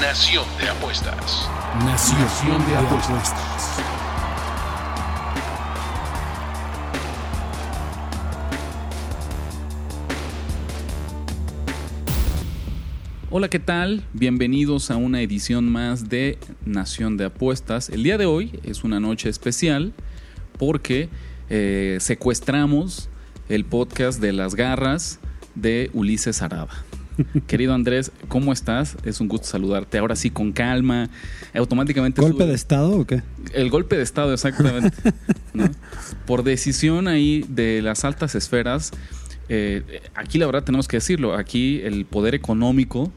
[0.00, 1.48] Nación de apuestas.
[1.84, 3.80] Nación, de apuestas.
[13.30, 14.04] Hola, ¿qué tal?
[14.12, 17.88] Bienvenidos a una edición más de Nación de Apuestas.
[17.88, 19.92] El día de hoy es una noche especial
[20.58, 21.08] porque
[21.50, 23.08] eh, secuestramos
[23.48, 25.18] el podcast de las garras
[25.56, 26.84] de Ulises Arada.
[27.46, 28.96] Querido Andrés, ¿cómo estás?
[29.04, 29.98] Es un gusto saludarte.
[29.98, 31.08] Ahora sí, con calma.
[31.54, 32.20] Automáticamente.
[32.20, 33.22] ¿Golpe sube- de estado o qué?
[33.52, 34.96] El golpe de Estado, exactamente.
[35.54, 35.68] ¿no?
[36.26, 38.92] Por decisión ahí de las altas esferas,
[39.48, 43.10] eh, aquí la verdad tenemos que decirlo, aquí el poder económico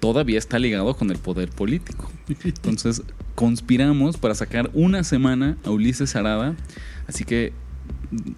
[0.00, 2.10] todavía está ligado con el poder político.
[2.44, 3.02] Entonces,
[3.34, 6.54] conspiramos para sacar una semana a Ulises Arada,
[7.06, 7.52] así que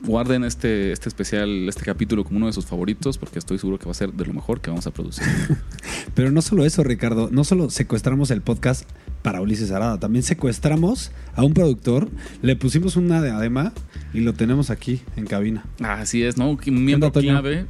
[0.03, 3.87] guarden este, este especial, este capítulo como uno de sus favoritos, porque estoy seguro que
[3.87, 5.25] va a ser de lo mejor que vamos a producir.
[6.15, 7.28] Pero no solo eso, Ricardo.
[7.33, 8.89] No solo secuestramos el podcast
[9.23, 12.11] para Ulises Arada, también secuestramos a un productor,
[12.43, 13.73] le pusimos una diadema
[14.12, 15.65] y lo tenemos aquí en cabina.
[15.83, 16.50] Así es, ¿no?
[16.50, 17.67] Un miembro clave.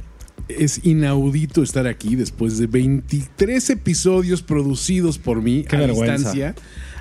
[0.49, 6.15] Es inaudito estar aquí después de 23 episodios producidos por mí Qué a vergüenza.
[6.33, 6.55] distancia.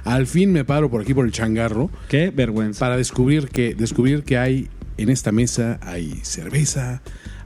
[0.05, 2.79] Al fin me paro por aquí por el changarro Qué vergüenza.
[2.81, 7.03] para descubrir que descubrir que hay en esta mesa hay cerveza,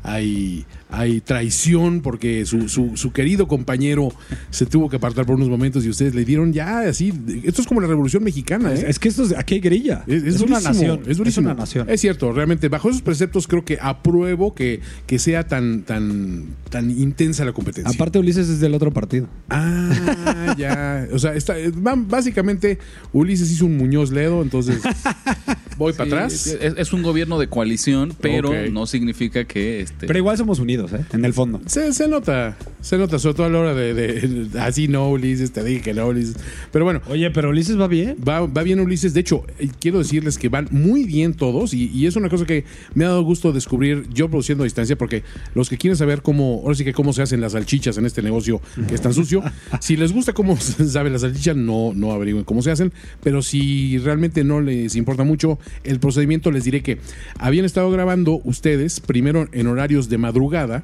[0.07, 4.09] hay hay traición porque su, su, su querido compañero
[4.51, 7.13] se tuvo que apartar por unos momentos y ustedes le dieron ya así.
[7.43, 8.75] Esto es como la Revolución Mexicana, ¿eh?
[8.75, 10.05] Es, es que esto es, aquí hay grilla.
[10.07, 11.01] Es, es una durísimo, nación.
[11.09, 11.47] Es durísimo.
[11.51, 11.91] una nación.
[11.91, 16.89] Es cierto, realmente, bajo esos preceptos creo que apruebo que, que sea tan, tan, tan
[16.91, 17.93] intensa la competencia.
[17.93, 19.27] Aparte, Ulises es del otro partido.
[19.51, 21.09] Ah, ya.
[21.13, 22.79] O sea, está, va- básicamente
[23.13, 24.81] Ulises hizo un Muñoz Ledo, entonces
[25.77, 26.47] voy para atrás.
[26.47, 29.96] Es, es un gobierno de coalición, pero no significa que este.
[30.01, 31.05] Pero igual somos unidos, ¿eh?
[31.13, 31.61] En el fondo.
[31.67, 35.53] Se, se nota, se nota, sobre todo a la hora de, de- así no, Ulises,
[35.53, 36.37] te dije que no, Ulises.
[36.73, 38.17] Pero bueno, Oye, pero Ulises va bien.
[38.27, 39.15] Va, va bien Ulises.
[39.15, 42.45] De hecho, eh, quiero decirles que van muy bien todos y, y es una cosa
[42.45, 42.65] que
[42.95, 45.23] me ha dado gusto descubrir yo produciendo a distancia porque
[45.55, 48.23] los que quieren saber cómo, ahora sí que cómo se hacen las salchichas en este
[48.23, 49.43] negocio que es tan sucio,
[49.81, 52.93] si les gusta cómo se saben las salchichas, no, no averigüen cómo se hacen,
[53.23, 56.99] pero si realmente no les importa mucho el procedimiento, les diré que
[57.39, 60.83] habían estado grabando ustedes primero en horarios de madrugada,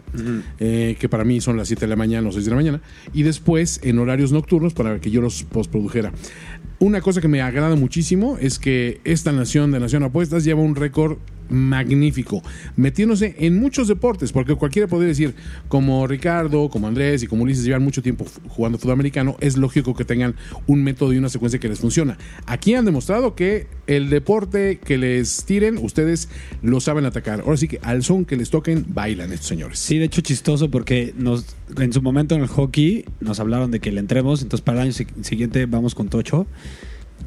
[0.60, 2.80] eh, que para mí son las 7 de la mañana o 6 de la mañana,
[3.12, 6.12] y después en horarios nocturnos para que yo los postprodujera.
[6.82, 10.74] Una cosa que me agrada muchísimo es que esta nación de Nación Apuestas lleva un
[10.74, 11.16] récord
[11.48, 12.42] magnífico,
[12.76, 15.34] metiéndose en muchos deportes, porque cualquiera podría decir,
[15.68, 19.94] como Ricardo, como Andrés y como Ulises llevan mucho tiempo jugando fútbol americano, es lógico
[19.94, 20.34] que tengan
[20.66, 22.16] un método y una secuencia que les funciona.
[22.46, 26.30] Aquí han demostrado que el deporte que les tiren, ustedes
[26.62, 27.42] lo saben atacar.
[27.42, 29.78] Ahora sí que al son que les toquen, bailan estos señores.
[29.78, 33.78] Sí, de hecho chistoso porque nos, en su momento en el hockey nos hablaron de
[33.78, 36.46] que le entremos, entonces para el año si- siguiente vamos con Tocho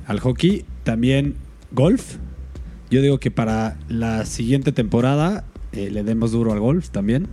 [0.08, 0.66] al hockey.
[0.84, 1.36] También
[1.72, 2.18] golf.
[2.90, 7.28] Yo digo que para la siguiente temporada eh, le demos duro al golf también.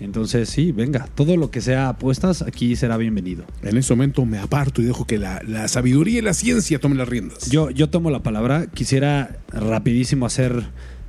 [0.00, 3.44] Entonces sí, venga, todo lo que sea apuestas aquí será bienvenido.
[3.62, 6.98] En este momento me aparto y dejo que la, la sabiduría y la ciencia tomen
[6.98, 7.50] las riendas.
[7.50, 8.66] Yo, yo tomo la palabra.
[8.68, 10.66] Quisiera rapidísimo hacer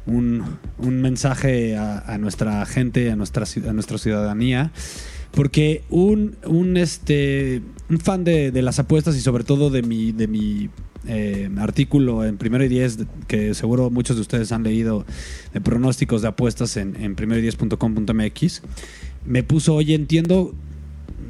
[0.07, 0.43] un,
[0.79, 4.71] un mensaje a, a nuestra gente, a nuestra, a nuestra ciudadanía.
[5.31, 10.11] Porque un, un, este, un fan de, de las apuestas y sobre todo de mi,
[10.11, 10.69] de mi
[11.07, 12.97] eh, artículo en Primero y Diez,
[13.27, 15.05] que seguro muchos de ustedes han leído
[15.53, 18.61] de pronósticos de apuestas en, primero y diez.com.mx,
[19.25, 20.53] me puso, oye, entiendo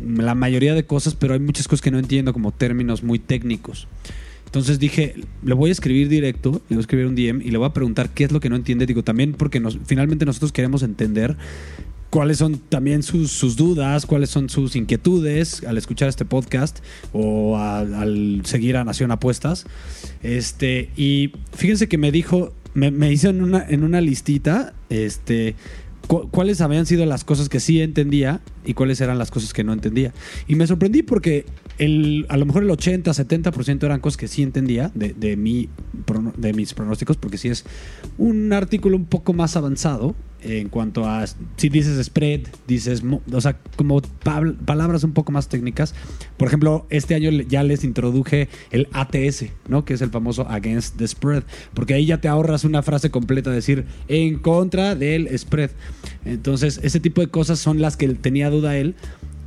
[0.03, 3.87] la mayoría de cosas, pero hay muchas cosas que no entiendo, como términos muy técnicos.
[4.45, 7.57] Entonces dije, le voy a escribir directo, le voy a escribir un DM y le
[7.59, 8.87] voy a preguntar qué es lo que no entiende.
[8.87, 11.37] Digo, también porque finalmente nosotros queremos entender
[12.09, 16.79] cuáles son también sus, sus dudas, cuáles son sus inquietudes al escuchar este podcast
[17.13, 19.65] o al seguir a Nación Apuestas.
[20.23, 25.55] Este, y fíjense que me dijo, me, me hizo en una, en una listita, este,
[26.07, 29.63] cu- cuáles habían sido las cosas que sí entendía y cuáles eran las cosas que
[29.63, 30.13] no entendía.
[30.47, 31.45] Y me sorprendí porque
[31.79, 35.69] a lo mejor el 80, 70% eran cosas que sí entendía de, mi,
[36.37, 37.65] de mis pronósticos, porque sí es
[38.17, 41.25] un artículo un poco más avanzado en cuanto a
[41.57, 45.93] si dices spread, dices, o sea, como pal- palabras un poco más técnicas.
[46.37, 49.83] Por ejemplo, este año ya les introduje el ATS, ¿no?
[49.83, 51.43] Que es el famoso against the spread,
[51.73, 55.71] porque ahí ya te ahorras una frase completa, decir en contra del spread.
[56.23, 58.95] Entonces, ese tipo de cosas son las que tenía duda él.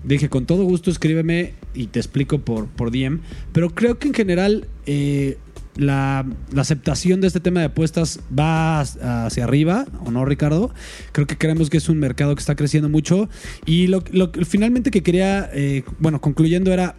[0.05, 3.21] Dije, con todo gusto escríbeme y te explico por, por DM.
[3.53, 5.39] Pero creo que en general eh,
[5.77, 10.75] la, la aceptación de este tema de apuestas va hacia arriba, ¿o no, Ricardo?
[11.13, 13.29] Creo que creemos que es un mercado que está creciendo mucho.
[13.65, 14.03] Y lo,
[14.45, 16.97] finalmente que quería, eh, bueno, concluyendo era,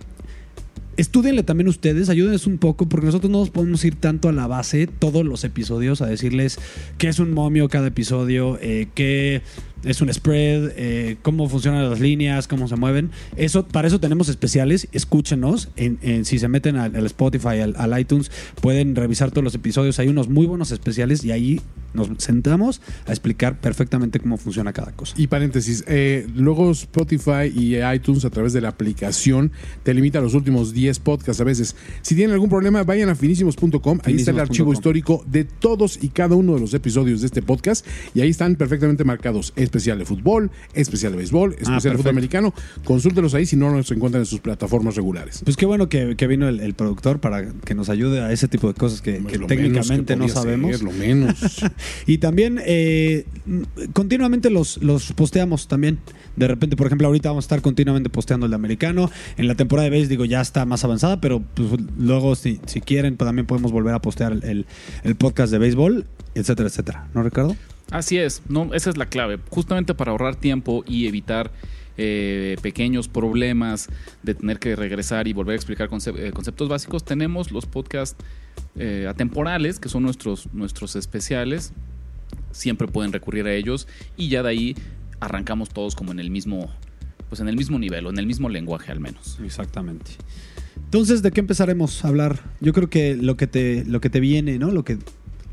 [0.96, 4.46] Estúdienle también ustedes, ayúdenles un poco, porque nosotros no nos podemos ir tanto a la
[4.46, 6.60] base todos los episodios a decirles
[7.00, 9.42] qué es un momio cada episodio, eh, qué
[9.84, 13.12] es un spread, eh, cómo funcionan las líneas, cómo se mueven.
[13.36, 15.70] Eso, para eso tenemos especiales, escúchenos.
[15.76, 18.32] En, en- si se meten al, al Spotify, al, al iTunes,
[18.62, 20.00] pueden revisar todos los episodios.
[20.00, 21.62] Hay unos muy buenos especiales y ahí
[21.94, 25.14] nos sentamos a explicar perfectamente cómo funciona cada cosa.
[25.16, 29.52] Y paréntesis, eh, luego Spotify y iTunes a través de la aplicación
[29.84, 31.76] te limita a los últimos 10 podcasts a veces.
[32.02, 34.00] Si tienen algún problema, vayan a finísimos.com.
[34.06, 37.42] Ahí está el archivo histórico de todos y cada uno de los episodios de este
[37.44, 39.54] podcast y ahí están perfectamente marcados.
[39.74, 42.54] Especial de fútbol, especial de béisbol, especial de fútbol americano.
[42.84, 45.42] Consúltelos ahí si no los encuentran en sus plataformas regulares.
[45.44, 48.48] Pues qué bueno que, que vino el, el productor para que nos ayude a ese
[48.48, 49.14] tipo de cosas que,
[49.48, 50.72] técnicamente no que sabemos.
[50.78, 51.34] ser, lo menos.
[52.06, 53.26] Y también eh,
[53.94, 55.98] continuamente los, los posteamos también.
[56.36, 59.10] De repente, por ejemplo, ahorita vamos a estar continuamente posteando el de americano.
[59.38, 62.80] En la temporada de base, digo, ya está más avanzada, pero pues, luego, si, si
[62.80, 64.66] quieren, pues, también podemos volver a postear el, el-
[65.04, 66.06] el podcast de béisbol,
[66.36, 67.08] etcétera, etcétera.
[67.16, 67.56] ¿No, Ricardo?
[67.92, 69.40] Así es, no, esa es la clave.
[69.50, 71.52] Justamente para ahorrar tiempo y evitar
[71.96, 73.88] eh, pequeños problemas
[74.24, 78.18] de tener que regresar y volver a explicar eh, conceptos básicos, tenemos los podcasts
[78.76, 81.72] eh, atemporales, que son nuestros, nuestros especiales.
[82.52, 83.88] Siempre pueden recurrir a ellos
[84.18, 84.76] y ya de ahí
[85.20, 86.72] arrancamos todos como en el mismo,
[87.30, 89.40] pues en el mismo nivel o en el mismo lenguaje al menos.
[89.44, 90.12] Exactamente.
[90.76, 92.40] Entonces, ¿de qué empezaremos a hablar?
[92.60, 94.72] Yo creo que lo que te, lo que te viene, ¿no?
[94.72, 94.98] Lo que,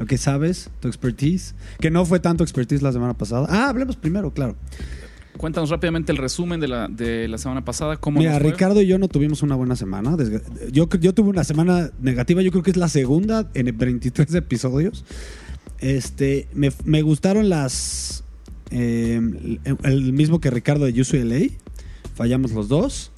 [0.01, 3.47] lo que sabes, tu expertise, que no fue tanto expertise la semana pasada.
[3.49, 4.57] Ah, hablemos primero, claro.
[5.37, 7.97] Cuéntanos rápidamente el resumen de la, de la semana pasada.
[7.99, 8.51] ¿Cómo Mira, nos fue?
[8.51, 10.17] Ricardo y yo no tuvimos una buena semana.
[10.73, 15.05] Yo, yo tuve una semana negativa, yo creo que es la segunda en 23 episodios.
[15.79, 18.25] Este, me, me gustaron las.
[18.71, 19.21] eh,
[19.65, 21.55] el, el mismo que Ricardo de UCLA.
[22.15, 23.13] Fallamos los dos.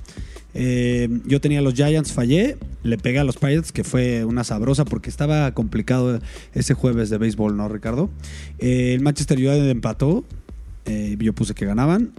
[0.55, 2.57] Eh, yo tenía los Giants, fallé.
[2.83, 6.21] Le pegué a los Pirates, que fue una sabrosa porque estaba complicado
[6.55, 8.11] ese jueves de béisbol, ¿no, Ricardo?
[8.59, 10.25] Eh, el Manchester United empató.
[10.87, 12.13] Eh, yo puse que ganaban.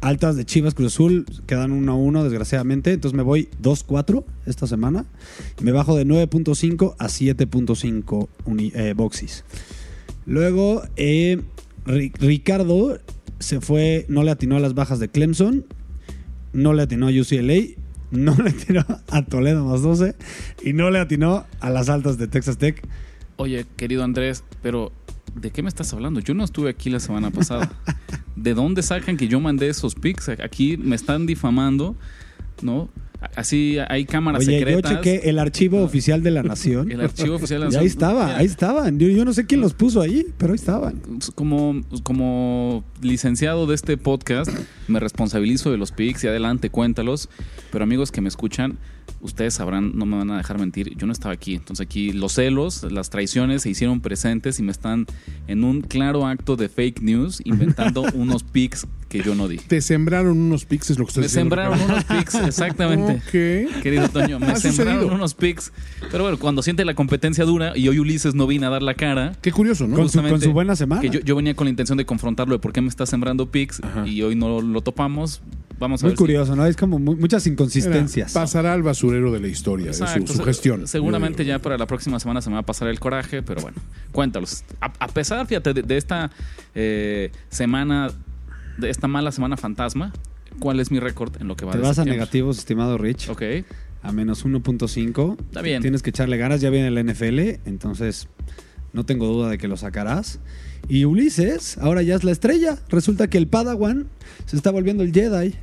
[0.00, 2.92] Altas de Chivas Cruz Azul quedan 1-1, desgraciadamente.
[2.92, 5.06] Entonces me voy 2-4 esta semana.
[5.62, 9.44] Me bajo de 9.5 a 7.5 uni- eh, boxes.
[10.26, 12.98] Luego, Ri- Ricardo
[13.38, 15.64] se fue, no le atinó a las bajas de Clemson,
[16.54, 17.74] no le atinó a UCLA,
[18.10, 20.14] no le atinó a Toledo más 12
[20.62, 22.82] y no le atinó a las altas de Texas Tech.
[23.36, 24.92] Oye, querido Andrés, pero
[25.34, 26.20] ¿de qué me estás hablando?
[26.20, 27.72] Yo no estuve aquí la semana pasada.
[28.36, 30.28] ¿De dónde sacan que yo mandé esos pics?
[30.28, 31.96] Aquí me están difamando,
[32.62, 32.88] ¿no?
[33.36, 34.90] Así hay cámaras Oye, secretas.
[34.90, 36.90] yo chequé el archivo oficial de la Nación.
[36.92, 37.86] El archivo oficial de la Y ahí Nación.
[37.86, 38.98] estaba, Mira, ahí estaban.
[38.98, 41.00] Yo, yo no sé quién los puso ahí, pero ahí estaban.
[41.34, 44.50] Como, como licenciado de este podcast,
[44.88, 47.28] me responsabilizo de los pics y adelante, cuéntalos.
[47.70, 48.78] Pero amigos que me escuchan,
[49.20, 51.54] ustedes sabrán, no me van a dejar mentir, yo no estaba aquí.
[51.54, 55.06] Entonces aquí los celos, las traiciones se hicieron presentes y me están
[55.48, 59.58] en un claro acto de fake news inventando unos pics que yo no di.
[59.58, 63.22] Te sembraron unos pics, lo que estás Me diciendo, sembraron unos pics, exactamente.
[63.82, 65.14] Querido Toño, me sembraron sucedido.
[65.14, 65.72] unos pics.
[66.10, 68.94] Pero bueno, cuando siente la competencia dura y hoy Ulises no vino a dar la
[68.94, 69.96] cara, Qué curioso, ¿no?
[69.96, 71.00] Con su, con Justamente su buena semana.
[71.00, 73.50] que yo, yo venía con la intención de confrontarlo de por qué me está sembrando
[73.50, 75.42] pics y hoy no lo topamos.
[75.78, 76.16] Vamos a Muy ver.
[76.16, 76.64] si- curioso, ¿no?
[76.66, 78.32] Es como mu- muchas inconsistencias.
[78.32, 80.86] pasará al basurero de la historia, de su, gestión.
[80.86, 83.76] Seguramente ya para la próxima semana se me va a pasar el coraje, pero bueno,
[84.12, 84.64] cuéntalos.
[84.80, 86.30] A, a pesar, fíjate, de, de esta
[86.74, 88.10] eh, semana,
[88.78, 90.12] de esta mala semana fantasma,
[90.60, 93.28] ¿cuál es mi récord en lo que va Te de vas a negativos, estimado Rich.
[93.28, 93.42] Ok.
[94.02, 95.40] A menos 1.5.
[95.40, 95.82] Está bien.
[95.82, 96.60] Tienes que echarle ganas.
[96.60, 98.28] Ya viene el NFL, entonces
[98.92, 100.38] no tengo duda de que lo sacarás.
[100.88, 102.78] Y Ulises, ahora ya es la estrella.
[102.90, 104.06] Resulta que el Padawan
[104.46, 105.54] se está volviendo el Jedi.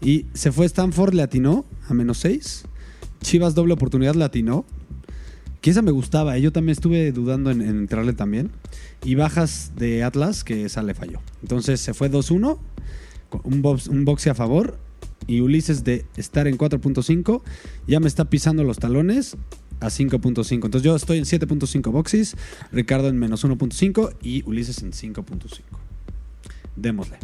[0.00, 2.64] Y se fue Stanford, le atinó a menos 6.
[3.20, 4.64] Chivas doble oportunidad le atinó.
[5.60, 6.40] Que esa me gustaba, ¿eh?
[6.40, 8.50] yo también estuve dudando en, en entrarle también.
[9.04, 11.20] Y bajas de Atlas, que esa le falló.
[11.42, 12.58] Entonces se fue 2-1,
[13.28, 14.78] con un, un boxe a favor.
[15.26, 17.42] y Ulises de estar en 4.5
[17.86, 19.36] ya me está pisando los talones
[19.80, 20.52] a 5.5.
[20.52, 22.36] Entonces yo estoy en 7.5 boxes,
[22.72, 25.60] Ricardo en menos 1.5 y Ulises en 5.5.
[26.76, 27.18] Démosle.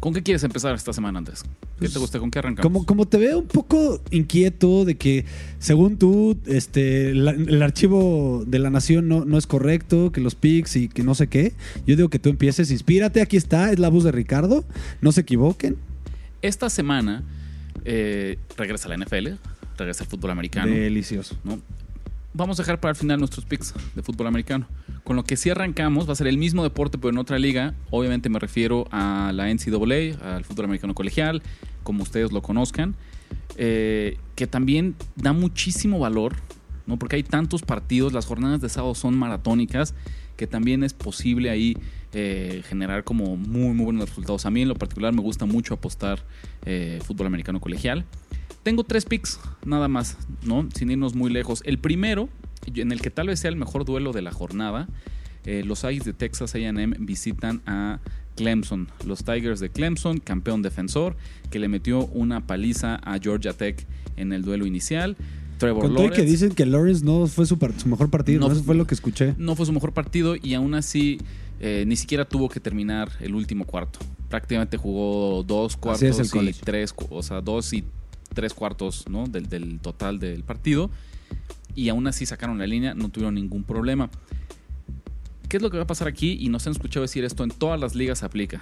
[0.00, 1.42] ¿Con qué quieres empezar esta semana antes?
[1.42, 1.48] ¿Qué
[1.80, 2.18] Pues, te gusta?
[2.18, 2.62] ¿Con qué arrancamos?
[2.70, 5.24] Como, como te veo un poco inquieto de que,
[5.58, 10.34] según tú, este, la- el archivo de la nación no, no es correcto, que los
[10.34, 11.54] pics y que no sé qué,
[11.86, 14.64] yo digo que tú empieces, inspírate, aquí está, es la voz de Ricardo,
[15.00, 15.76] no se equivoquen.
[16.42, 17.24] Esta semana
[17.84, 19.28] eh, regresa la NFL,
[19.78, 20.72] regresa el fútbol americano.
[20.72, 21.36] Delicioso.
[21.42, 21.58] ¿no?
[22.36, 24.66] Vamos a dejar para el final nuestros picks de fútbol americano.
[25.04, 27.72] Con lo que sí arrancamos, va a ser el mismo deporte, pero en otra liga.
[27.90, 31.42] Obviamente me refiero a la NCAA, al fútbol americano colegial,
[31.82, 32.94] como ustedes lo conozcan,
[33.56, 36.36] eh, que también da muchísimo valor,
[36.86, 36.98] ¿no?
[36.98, 39.94] porque hay tantos partidos, las jornadas de sábado son maratónicas,
[40.36, 41.74] que también es posible ahí
[42.12, 44.44] eh, generar como muy, muy buenos resultados.
[44.44, 46.22] A mí en lo particular me gusta mucho apostar
[46.66, 48.04] eh, fútbol americano colegial.
[48.66, 50.68] Tengo tres picks, nada más, ¿no?
[50.74, 51.62] Sin irnos muy lejos.
[51.64, 52.28] El primero,
[52.74, 54.88] en el que tal vez sea el mejor duelo de la jornada,
[55.44, 58.00] eh, los Aggies de Texas AM visitan a
[58.34, 58.88] Clemson.
[59.06, 61.16] Los Tigers de Clemson, campeón defensor,
[61.48, 65.16] que le metió una paliza a Georgia Tech en el duelo inicial.
[65.58, 68.52] Trevor Con todo Lawrence que dicen que Lawrence no fue su, mejor partido, No ¿no?
[68.52, 69.36] eso fue- lo que escuché.
[69.38, 71.18] no fue su mejor partido y aún así
[71.60, 74.00] eh, ni siquiera tuvo que terminar el último cuarto.
[74.28, 76.60] Prácticamente jugó dos cuartos y college.
[76.64, 77.84] tres, o sea, dos y
[78.36, 79.26] tres cuartos ¿no?
[79.26, 80.90] del, del total del partido.
[81.74, 84.10] Y aún así sacaron la línea, no tuvieron ningún problema.
[85.48, 86.36] ¿Qué es lo que va a pasar aquí?
[86.38, 88.60] Y nos han escuchado decir esto, en todas las ligas aplica.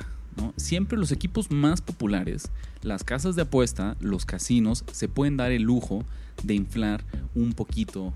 [0.56, 2.50] Siempre los equipos más populares,
[2.82, 6.04] las casas de apuesta, los casinos, se pueden dar el lujo
[6.42, 7.04] de inflar
[7.34, 8.12] un poquito.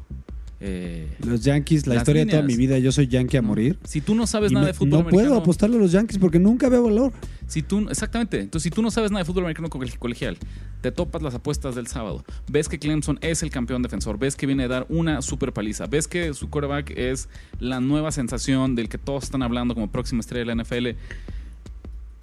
[0.60, 3.78] Eh, Los Yankees, la historia de toda mi vida, yo soy Yankee a morir.
[3.84, 6.18] si tú no sabes nada me- de fútbol no americano, puedo apostarle a los Yankees
[6.18, 7.12] porque nunca veo valor.
[7.46, 8.40] Si tú, exactamente.
[8.40, 10.36] Entonces, si tú no sabes nada de fútbol americano co- colegial,
[10.80, 14.46] te topas las apuestas del sábado, ves que Clemson es el campeón defensor, ves que
[14.46, 17.28] viene a dar una super paliza, ves que su quarterback es
[17.60, 20.88] la nueva sensación del que todos están hablando como próxima estrella de la NFL,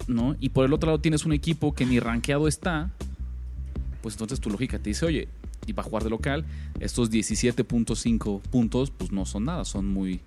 [0.08, 0.36] ¿no?
[0.40, 2.90] Y por el otro lado tienes un equipo que ni rankeado está,
[4.02, 5.28] pues entonces tu lógica te dice, oye,
[5.66, 6.44] y para jugar de local,
[6.80, 10.20] estos 17.5 puntos, pues no son nada, son muy,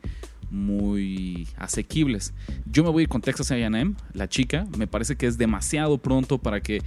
[0.51, 2.33] muy asequibles.
[2.71, 4.67] Yo me voy a ir con Texas AM, la chica.
[4.77, 6.81] Me parece que es demasiado pronto para que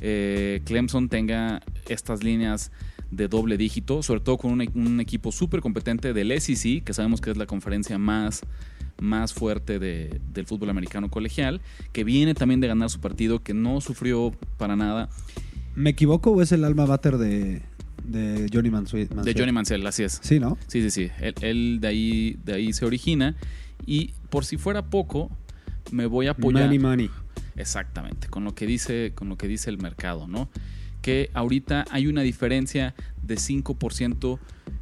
[0.00, 2.72] eh, Clemson tenga estas líneas
[3.10, 7.20] de doble dígito, sobre todo con un, e- equipo súper competente del SEC, que sabemos
[7.20, 8.40] que es la conferencia más,
[9.00, 11.60] más fuerte de- del fútbol americano colegial,
[11.92, 15.10] que viene también de ganar su partido, que no sufrió para nada.
[15.74, 17.62] ¿Me equivoco o es el alma mater de,
[18.04, 19.08] de Johnny Mansuet?
[19.10, 20.18] De Johnny Mansell, así es.
[20.22, 20.58] Sí, ¿no?
[20.66, 21.10] Sí, sí, sí.
[21.20, 23.36] Él, él de, ahí, de ahí se origina.
[23.86, 25.30] Y por si fuera poco,
[25.90, 26.64] me voy a apoyar.
[26.64, 27.10] Money, money.
[27.56, 30.48] Exactamente, con lo que dice, con lo que dice el mercado, ¿no?
[31.02, 34.38] Que ahorita hay una diferencia de 5%.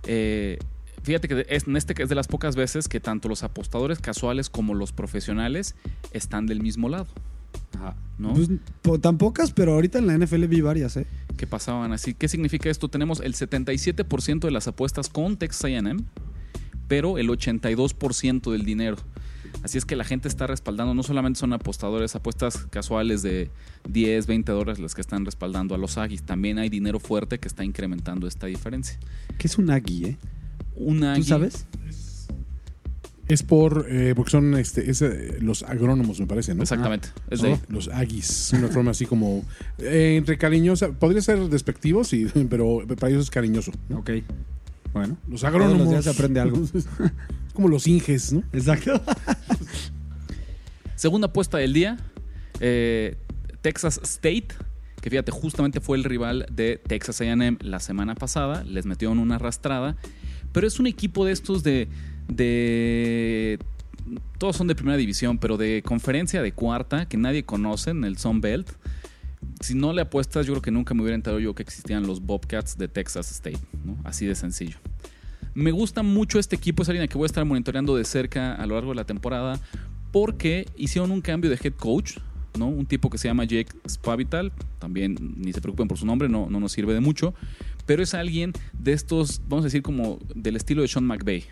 [0.06, 0.58] eh,
[1.02, 4.50] fíjate que es, en este es de las pocas veces que tanto los apostadores casuales
[4.50, 5.74] como los profesionales
[6.12, 7.06] están del mismo lado.
[7.74, 7.96] Ajá.
[8.18, 8.34] ¿No?
[8.34, 8.50] Pues,
[8.82, 11.06] po- tan pocas, pero ahorita en la NFL vi varias, ¿eh?
[11.40, 12.12] Que pasaban así.
[12.12, 12.88] ¿Qué significa esto?
[12.88, 16.04] Tenemos el 77% de las apuestas con Texas AM,
[16.86, 18.98] pero el 82% del dinero.
[19.62, 23.50] Así es que la gente está respaldando, no solamente son apostadores, apuestas casuales de
[23.88, 27.48] 10, 20 dólares las que están respaldando a los Aggies, también hay dinero fuerte que
[27.48, 28.98] está incrementando esta diferencia.
[29.38, 30.16] ¿Qué es un Aggie, eh?
[30.76, 31.66] ¿Tú Aggie- sabes?
[33.30, 36.62] Es por, eh, porque son este, es, eh, los agrónomos, me parece, ¿no?
[36.62, 37.10] Exactamente.
[37.30, 37.48] es ¿no?
[37.48, 37.60] de ahí.
[37.68, 39.44] Los agis, una forma así como
[39.78, 43.70] eh, entre cariñosa, podría ser despectivo, sí, pero para ellos es cariñoso.
[43.94, 44.10] Ok.
[44.92, 45.16] Bueno.
[45.28, 45.78] Los Todos agrónomos.
[45.78, 46.60] los días se aprende algo.
[47.54, 48.42] como los inges, ¿no?
[48.52, 49.00] Exacto.
[50.96, 51.98] Segunda apuesta del día,
[52.60, 53.16] eh,
[53.62, 54.48] Texas State,
[55.00, 59.36] que fíjate, justamente fue el rival de Texas AM la semana pasada, les metieron una
[59.36, 59.96] arrastrada,
[60.52, 61.88] pero es un equipo de estos de,
[62.30, 63.58] de
[64.38, 68.16] todos son de primera división, pero de conferencia de cuarta, que nadie conoce en el
[68.16, 68.70] Sun Belt.
[69.60, 72.22] Si no le apuestas, yo creo que nunca me hubiera enterado yo que existían los
[72.22, 73.60] Bobcats de Texas State.
[74.04, 74.78] Así de sencillo.
[75.54, 78.66] Me gusta mucho este equipo, es alguien que voy a estar monitoreando de cerca a
[78.66, 79.60] lo largo de la temporada,
[80.12, 82.18] porque hicieron un cambio de head coach,
[82.58, 82.68] ¿no?
[82.68, 86.48] Un tipo que se llama Jake Spavital, también ni se preocupen por su nombre, no,
[86.48, 87.34] no nos sirve de mucho,
[87.84, 91.44] pero es alguien de estos, vamos a decir, como del estilo de Sean McVay.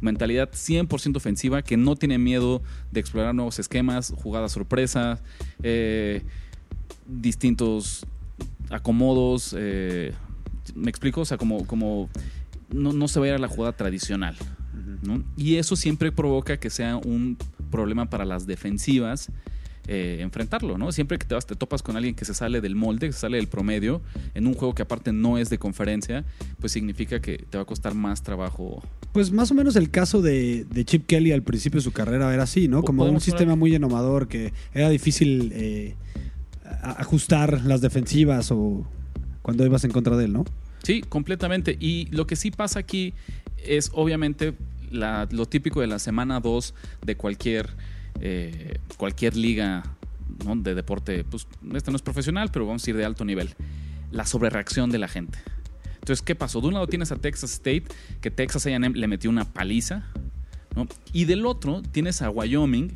[0.00, 2.62] Mentalidad 100% ofensiva, que no tiene miedo
[2.92, 5.22] de explorar nuevos esquemas, jugadas sorpresas,
[5.62, 6.22] eh,
[7.06, 8.06] distintos
[8.70, 9.54] acomodos.
[9.58, 10.12] eh,
[10.74, 11.22] ¿Me explico?
[11.22, 12.08] O sea, como, como
[12.68, 14.36] no, no se va a ir a la jugada tradicional.
[15.02, 15.22] ¿no?
[15.36, 17.36] Y eso siempre provoca que sea un
[17.70, 19.30] problema para las defensivas
[19.88, 20.90] eh, enfrentarlo, ¿no?
[20.92, 23.20] Siempre que te, vas, te topas con alguien que se sale del molde, que se
[23.20, 24.02] sale del promedio,
[24.34, 26.24] en un juego que aparte no es de conferencia,
[26.60, 28.82] pues significa que te va a costar más trabajo.
[29.12, 32.32] Pues más o menos el caso de, de Chip Kelly al principio de su carrera
[32.34, 32.82] era así, ¿no?
[32.82, 35.94] Como un sistema hablar- muy innovador que era difícil eh,
[36.82, 38.86] ajustar las defensivas o
[39.42, 40.44] cuando ibas en contra de él, ¿no?
[40.82, 41.76] Sí, completamente.
[41.80, 43.14] Y lo que sí pasa aquí
[43.64, 44.54] es obviamente
[44.90, 46.74] la- lo típico de la semana 2
[47.04, 47.70] de cualquier,
[48.20, 49.82] eh, cualquier liga
[50.44, 50.56] ¿no?
[50.56, 51.24] de deporte.
[51.24, 53.54] Pues este no es profesional, pero vamos a ir de alto nivel.
[54.10, 55.38] La sobrereacción de la gente.
[55.96, 56.60] Entonces, ¿qué pasó?
[56.60, 57.84] De un lado tienes a Texas State,
[58.20, 60.04] que Texas A&M le metió una paliza.
[61.12, 62.92] Y del otro tienes a Wyoming,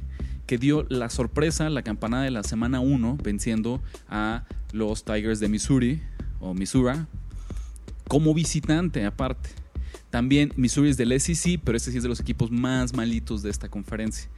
[0.47, 5.49] que dio la sorpresa, la campanada de la semana 1, venciendo a los Tigers de
[5.49, 6.03] Missouri,
[6.41, 7.01] o Missouri,
[8.07, 9.51] como visitante aparte.
[10.11, 13.51] También Missouri es del SEC, pero este sí es de los equipos más malitos de
[13.51, 14.29] esta conferencia.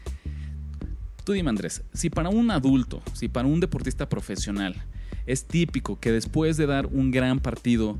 [1.25, 4.75] Tú dime, Andrés, si para un adulto, si para un deportista profesional
[5.27, 7.97] es típico que después de dar un gran partido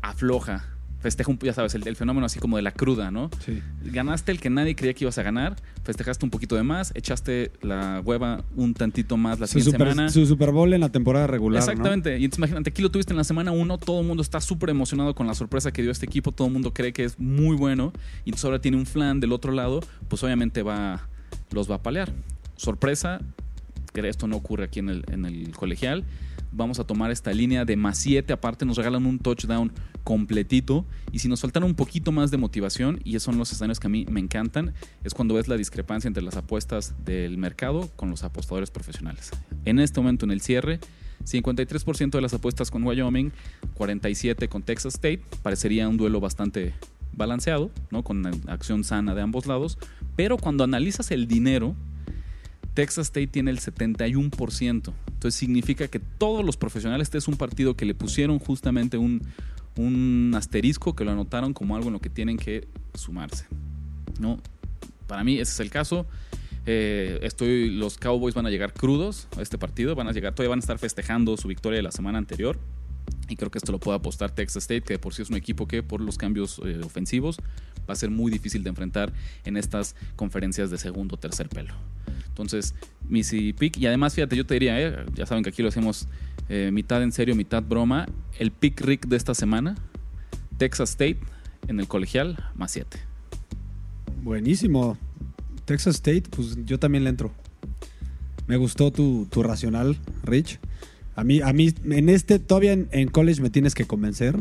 [0.00, 0.64] afloja,
[1.00, 3.30] festeja un, ya sabes, el, el fenómeno así como de la cruda, ¿no?
[3.44, 3.60] Sí.
[3.84, 7.52] Ganaste el que nadie creía que ibas a ganar, festejaste un poquito de más, echaste
[7.60, 10.10] la hueva un tantito más la Su siguiente super, semana.
[10.10, 11.62] su Super Bowl en la temporada regular.
[11.62, 11.70] ¿no?
[11.70, 12.18] Exactamente.
[12.18, 14.70] Y entonces imagínate, aquí lo tuviste en la semana 1, todo el mundo está súper
[14.70, 17.56] emocionado con la sorpresa que dio este equipo, todo el mundo cree que es muy
[17.56, 17.92] bueno,
[18.24, 21.06] y entonces ahora tiene un flan del otro lado, pues obviamente va,
[21.52, 22.10] los va a palear.
[22.58, 23.20] Sorpresa,
[23.94, 26.04] que esto no ocurre aquí en el, colegial.
[26.50, 29.72] Vamos a tomar esta línea de más 7, aparte nos regalan un touchdown
[30.02, 33.78] completito, y si nos faltara un poquito más de motivación, y esos son los escenarios
[33.78, 34.74] que a mí me encantan,
[35.04, 39.30] es cuando ves la discrepancia entre las apuestas del mercado con los apostadores profesionales.
[39.64, 40.80] En este momento, en el cierre,
[41.24, 43.30] 53% de las apuestas con Wyoming,
[43.76, 45.22] 47% con Texas State.
[45.42, 46.74] Parecería un duelo bastante
[47.12, 48.02] balanceado, ¿no?
[48.02, 49.78] con acción sana de ambos lados.
[50.16, 51.74] Pero cuando analizas el dinero,
[52.78, 54.60] Texas State tiene el 71%.
[54.60, 59.20] Entonces significa que todos los profesionales, este es un partido que le pusieron justamente un,
[59.74, 63.46] un asterisco, que lo anotaron como algo en lo que tienen que sumarse.
[64.20, 64.38] ¿no?
[65.08, 66.06] Para mí ese es el caso.
[66.66, 70.50] Eh, estoy, los Cowboys van a llegar crudos a este partido, van a llegar, todavía
[70.50, 72.60] van a estar festejando su victoria de la semana anterior.
[73.28, 75.36] Y creo que esto lo puede apostar Texas State, que de por sí es un
[75.36, 77.38] equipo que por los cambios eh, ofensivos
[77.88, 79.12] va a ser muy difícil de enfrentar
[79.44, 81.74] en estas conferencias de segundo o tercer pelo.
[82.28, 82.74] Entonces,
[83.08, 86.06] Missy Pick, y además, fíjate, yo te diría, eh, ya saben que aquí lo hacemos
[86.48, 88.06] eh, mitad en serio, mitad broma.
[88.38, 89.74] El pick Rick de esta semana,
[90.56, 91.18] Texas State
[91.66, 92.98] en el colegial, más 7.
[94.22, 94.96] Buenísimo.
[95.64, 97.32] Texas State, pues yo también le entro.
[98.46, 100.58] Me gustó tu, tu racional, Rich.
[101.16, 104.36] A mí, a mí, en este, todavía en, en college me tienes que convencer.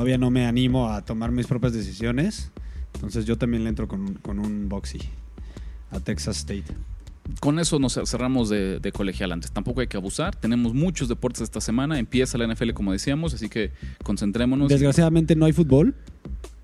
[0.00, 2.50] Todavía no me animo a tomar mis propias decisiones.
[2.94, 4.98] Entonces yo también le entro con, con un boxy
[5.90, 6.64] a Texas State.
[7.38, 9.52] Con eso nos cerramos de, de, colegial antes.
[9.52, 10.34] Tampoco hay que abusar.
[10.34, 11.98] Tenemos muchos deportes esta semana.
[11.98, 14.70] Empieza la NFL, como decíamos, así que concentrémonos.
[14.70, 15.94] Desgraciadamente no hay fútbol.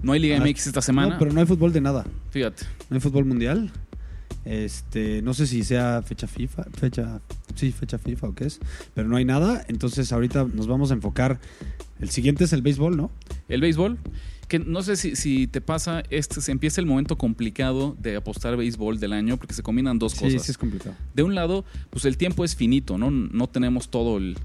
[0.00, 1.12] No hay Liga Ah, MX esta semana.
[1.12, 2.06] No, pero no hay fútbol de nada.
[2.30, 2.64] Fíjate.
[2.88, 3.70] No hay fútbol mundial.
[4.46, 7.20] Este, no sé si sea fecha FIFA, fecha,
[7.56, 8.60] sí, fecha FIFA o qué es,
[8.94, 9.64] pero no hay nada.
[9.68, 11.40] Entonces ahorita nos vamos a enfocar.
[12.00, 13.10] El siguiente es el béisbol, ¿no?
[13.48, 13.98] El béisbol,
[14.48, 18.56] que no sé si, si te pasa, este se empieza el momento complicado de apostar
[18.56, 20.42] béisbol del año porque se combinan dos Sí, cosas.
[20.42, 20.94] sí es complicado.
[21.14, 23.10] De un lado, pues el tiempo es finito, ¿no?
[23.10, 24.36] No tenemos todo el.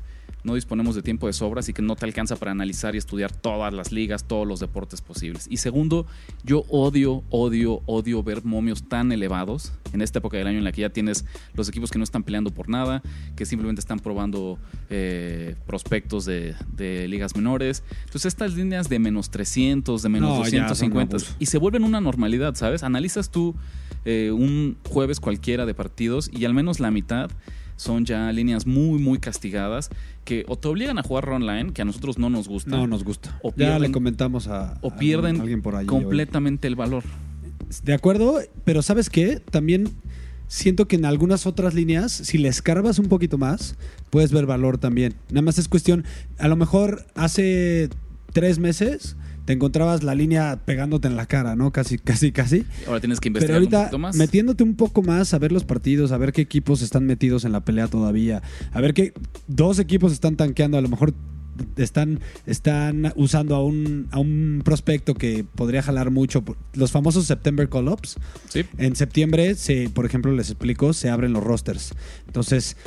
[0.43, 3.31] No disponemos de tiempo de sobra, así que no te alcanza para analizar y estudiar
[3.31, 5.47] todas las ligas, todos los deportes posibles.
[5.49, 6.05] Y segundo,
[6.43, 10.71] yo odio, odio, odio ver momios tan elevados en esta época del año en la
[10.71, 13.01] que ya tienes los equipos que no están peleando por nada,
[13.35, 14.57] que simplemente están probando
[14.89, 17.83] eh, prospectos de, de, ligas menores.
[18.05, 21.57] Entonces, estas líneas de menos 300, de menos No, ya, 250, son un y se
[21.57, 22.83] vuelven una normalidad, ¿sabes?
[22.83, 23.55] Analizas tú
[24.03, 27.29] eh, un jueves cualquiera de partidos y al menos la mitad
[27.81, 29.89] son ya líneas muy, muy castigadas
[30.23, 32.69] que o te obligan a jugar online, que a nosotros no nos gusta.
[32.69, 33.39] No nos gusta.
[33.41, 35.87] O ya le comentamos a, O a pierden alguien por ahí.
[35.87, 37.03] completamente el valor.
[37.83, 39.41] De acuerdo, pero ¿sabes qué?
[39.49, 39.89] También
[40.47, 43.75] siento que en algunas otras líneas, si le escarbas un poquito más,
[44.11, 45.15] puedes ver valor también.
[45.29, 46.05] Nada más es cuestión,
[46.37, 47.89] a lo mejor hace
[48.31, 51.71] tres meses te encontrabas la línea pegándote en la cara, ¿no?
[51.71, 52.65] Casi, casi, casi.
[52.87, 54.15] Ahora tienes que Pero investigar un ahorita, poquito más.
[54.15, 57.51] metiéndote un poco más a ver los partidos, a ver qué equipos están metidos en
[57.51, 59.13] la pelea todavía, a ver qué
[59.47, 61.13] dos equipos están tanqueando, a lo mejor
[61.77, 66.43] están, están usando a un, a un prospecto que podría jalar mucho.
[66.73, 68.17] Los famosos September Call-Ups.
[68.49, 68.65] Sí.
[68.77, 71.93] En septiembre, se, por ejemplo, les explico, se abren los rosters.
[72.27, 72.77] Entonces,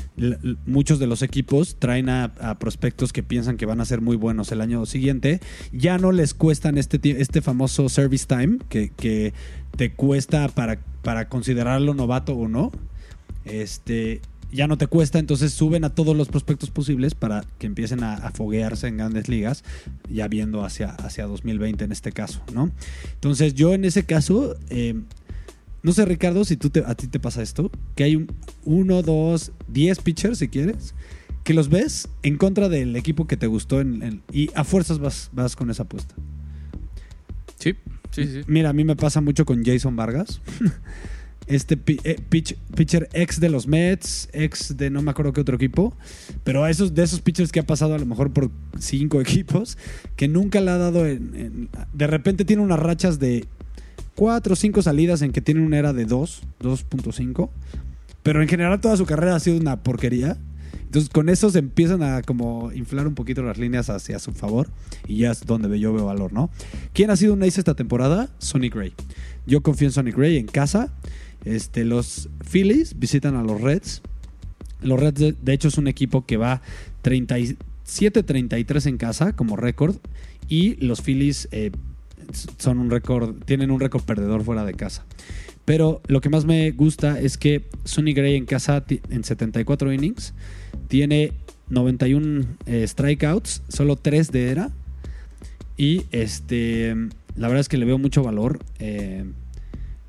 [0.67, 4.17] muchos de los equipos traen a, a prospectos que piensan que van a ser muy
[4.17, 5.41] buenos el año siguiente.
[5.73, 9.33] Ya no les cuestan este, este famoso service time que, que
[9.77, 12.73] te cuesta para, para considerarlo novato o no.
[13.45, 14.23] Este,
[14.55, 18.15] ya no te cuesta, entonces suben a todos los prospectos posibles para que empiecen a,
[18.15, 19.65] a foguearse en grandes ligas,
[20.09, 22.71] ya viendo hacia, hacia 2020 en este caso, ¿no?
[23.15, 24.95] Entonces yo en ese caso, eh,
[25.83, 28.29] no sé Ricardo, si tú te- a ti te pasa esto, que hay un,
[28.65, 30.95] uno, dos, diez pitchers si quieres,
[31.43, 34.99] que los ves en contra del equipo que te gustó en, en- y a fuerzas
[35.01, 36.15] vas, vas con esa apuesta.
[37.59, 37.75] Sí,
[38.13, 38.41] sí, sí.
[38.47, 40.41] Mira, a mí me pasa mucho con Jason Vargas.
[41.47, 45.57] Este eh, pitch- pitcher ex de los Mets, ex de no me acuerdo qué otro
[45.57, 45.95] equipo,
[46.43, 49.77] pero a esos, de esos pitchers que ha pasado a lo mejor por cinco equipos,
[50.17, 53.45] que nunca le ha dado de repente tiene unas rachas de
[54.15, 57.51] cuatro o cinco salidas en que tiene una era de 2, 2.5,
[58.23, 60.39] pero en general toda su carrera ha sido una porquería.
[60.85, 64.69] Entonces con eso se empiezan a como inflar un poquito las líneas hacia su favor
[65.09, 66.51] y ya es donde yo veo valor, ¿no?
[66.93, 68.29] ¿Quién ha sido un ace esta temporada?
[68.39, 68.93] Sonny Gray.
[69.45, 70.93] Yo confío en Sonny Gray en casa.
[71.45, 74.03] Este, los Phillies visitan a los Reds.
[74.83, 76.63] Los Reds, de, hecho, es un equipo que va
[77.03, 79.97] 37-33 en casa como récord.
[80.49, 81.71] Y los Phillies eh,
[82.59, 85.05] son un récord, tienen un récord perdedor fuera de casa.
[85.65, 90.35] Pero lo que más me gusta es que Sonny Gray en casa en 74 innings
[90.89, 91.33] tiene
[91.71, 94.71] 91 eh, strikeouts, solo 3 de era.
[95.77, 96.95] Y este,
[97.37, 98.61] la verdad es que le veo mucho valor.
[98.79, 99.25] Eh,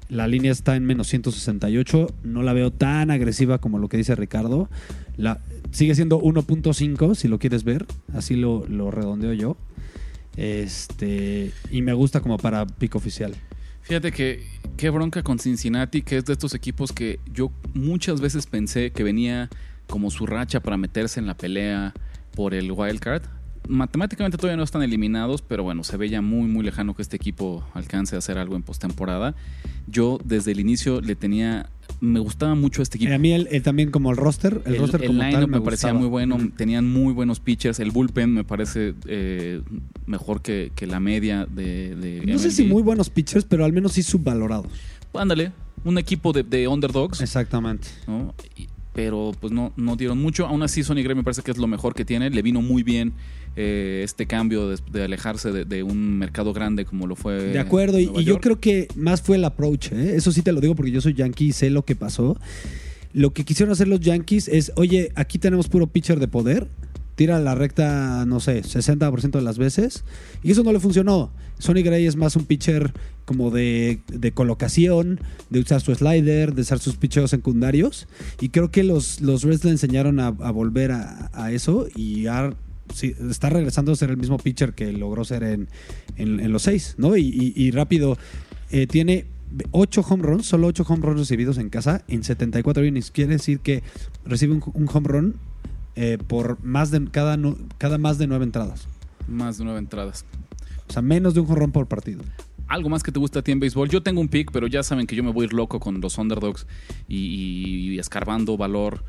[0.09, 2.07] la línea está en menos 168.
[2.23, 4.69] No la veo tan agresiva como lo que dice Ricardo.
[5.17, 5.39] La,
[5.71, 7.85] sigue siendo 1.5 si lo quieres ver.
[8.13, 9.57] Así lo, lo redondeo yo.
[10.37, 13.35] Este, y me gusta como para pico oficial.
[13.81, 14.43] Fíjate que
[14.77, 19.03] qué bronca con Cincinnati, que es de estos equipos que yo muchas veces pensé que
[19.03, 19.49] venía
[19.87, 21.93] como su racha para meterse en la pelea
[22.35, 23.23] por el wild card.
[23.67, 27.15] Matemáticamente todavía no están eliminados, pero bueno, se ve ya muy muy lejano que este
[27.15, 29.35] equipo alcance a hacer algo en postemporada.
[29.87, 31.69] Yo desde el inicio le tenía
[32.01, 33.11] me gustaba mucho este equipo.
[33.11, 35.39] Eh, a mí el, el también como el roster, el, El, roster el como lineup
[35.41, 35.99] tal me, parecía gustaba.
[35.99, 37.79] muy bueno, tenían muy buenos pitchers.
[37.79, 39.61] El bullpen me parece eh,
[40.05, 43.71] mejor que, que la media de, de No sé si muy buenos pitchers, pero al
[43.73, 44.67] menos sí subvalorados.
[45.13, 45.51] Ándale,
[45.85, 47.87] un equipo de, de underdogs, Exactamente.
[48.07, 48.33] ¿no?
[48.57, 50.47] Y- pero pues no, no dieron mucho.
[50.47, 52.29] Aún así, Sonny Gray me parece que es lo mejor que tiene.
[52.29, 53.11] Le vino muy bien
[53.55, 57.35] eh, este cambio de, de alejarse de, de un mercado grande como lo fue.
[57.35, 58.43] De acuerdo, y, Nueva y yo York.
[58.43, 60.15] creo que más fue el approach, ¿eh?
[60.15, 62.37] eso sí te lo digo porque yo soy yankee y sé lo que pasó.
[63.13, 66.67] Lo que quisieron hacer los yankees es, oye, aquí tenemos puro pitcher de poder,
[67.15, 70.03] tira la recta, no sé, 60% de las veces,
[70.43, 71.31] y eso no le funcionó.
[71.57, 72.91] Sonny Gray es más un pitcher
[73.23, 78.07] como de, de colocación, de usar su slider, de usar sus pitcheos secundarios,
[78.41, 82.27] y creo que los, los Reds le enseñaron a, a volver a, a eso y
[82.27, 82.53] a
[82.93, 85.67] sí, está regresando a ser el mismo pitcher que logró ser en,
[86.17, 87.15] en- en los seis, ¿no?
[87.17, 88.17] Y, y- y rápido,
[88.71, 89.25] eh, tiene
[89.71, 93.11] 8 home runs, solo 8 home runs recibidos en casa en 74 innings.
[93.11, 93.83] Quiere decir que
[94.25, 95.35] recibe un, un home run
[95.95, 97.37] eh, por más de cada,
[97.77, 98.87] cada más de 9 entradas.
[99.27, 100.23] Más de nueve entradas.
[100.87, 102.21] O sea, menos de un home run por partido.
[102.67, 103.89] algo más que te gusta a ti en béisbol.
[103.89, 106.01] Yo tengo un pick, pero ya saben que yo me voy a ir loco con
[106.01, 106.67] los underdogs
[107.07, 109.03] y, y- y escarbando valor,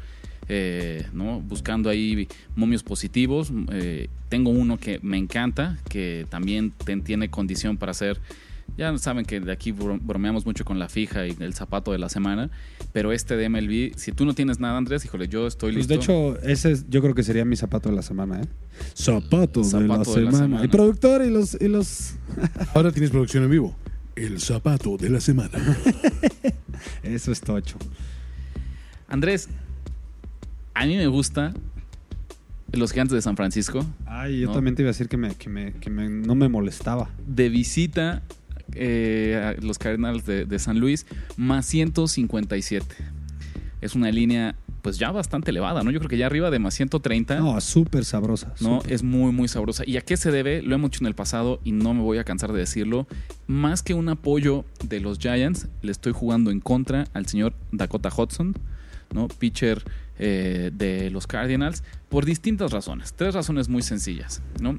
[0.49, 1.41] eh, ¿no?
[1.41, 3.51] Buscando ahí momios positivos.
[3.73, 6.73] Eh, tengo uno que me encanta, que también
[7.05, 8.19] tiene condición para ser.
[8.77, 11.99] Ya saben que de aquí bro- bromeamos mucho con la fija y el zapato de
[11.99, 12.51] la semana,
[12.93, 15.95] pero este de MLB, si tú no tienes nada, Andrés, híjole, yo estoy Pues listo.
[15.95, 16.01] de
[16.35, 18.47] hecho, ese es- yo creo que sería mi zapato de la semana, ¿eh?
[18.95, 20.39] Zapato, de, la de la semana.
[20.39, 20.65] semana.
[20.65, 21.57] Y productor y los...
[21.61, 22.15] Y los...
[22.75, 23.77] Ahora tienes producción en vivo.
[24.17, 25.51] El zapato de la semana.
[27.05, 27.79] Eso es tocho.
[29.09, 29.49] Andrés,
[30.77, 31.53] a mí me gusta
[32.73, 33.85] los gigantes de San Francisco.
[34.07, 34.53] Ay, yo No.
[34.55, 37.09] también te iba a decir que, me, que, me, que me- no me molestaba.
[37.27, 38.23] de visita
[38.75, 42.95] eh, a los Cardinals de, de San Luis, más 157.
[43.81, 45.91] Es una línea, pues ya bastante elevada, ¿no?
[45.91, 47.37] Yo creo que ya arriba de más 130.
[47.39, 48.53] No, súper sabrosa.
[48.61, 48.83] ¿no?
[48.89, 49.85] Es muy, muy sabrosa.
[49.87, 50.61] ¿Y a qué se debe?
[50.63, 53.07] Lo hemos dicho en el pasado y no me voy a cansar de decirlo.
[53.47, 58.11] Más que un apoyo de los Giants, le estoy jugando en contra al señor Dakota
[58.15, 58.55] Hudson,
[59.13, 59.29] ¿no?
[59.29, 59.83] Pitcher
[60.19, 63.13] eh, de los Cardinals, por distintas razones.
[63.15, 64.79] Tres razones muy sencillas, ¿no?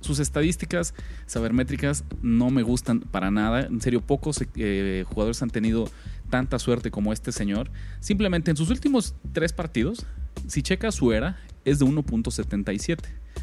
[0.00, 0.94] Sus estadísticas
[1.26, 3.62] sabermétricas no me gustan para nada.
[3.62, 5.88] En serio, pocos eh, jugadores han tenido
[6.30, 7.70] tanta suerte como este señor.
[8.00, 10.06] Simplemente en sus últimos tres partidos,
[10.48, 13.00] si checa su era, es de 1.77.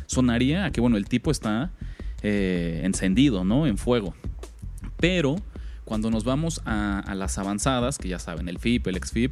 [0.07, 1.71] Sonaría a que, bueno, el tipo está
[2.23, 3.67] eh, encendido, ¿no?
[3.67, 4.13] En fuego.
[4.97, 5.37] Pero
[5.85, 9.31] cuando nos vamos a, las avanzadas, que ya saben, el FIP, el XFIP,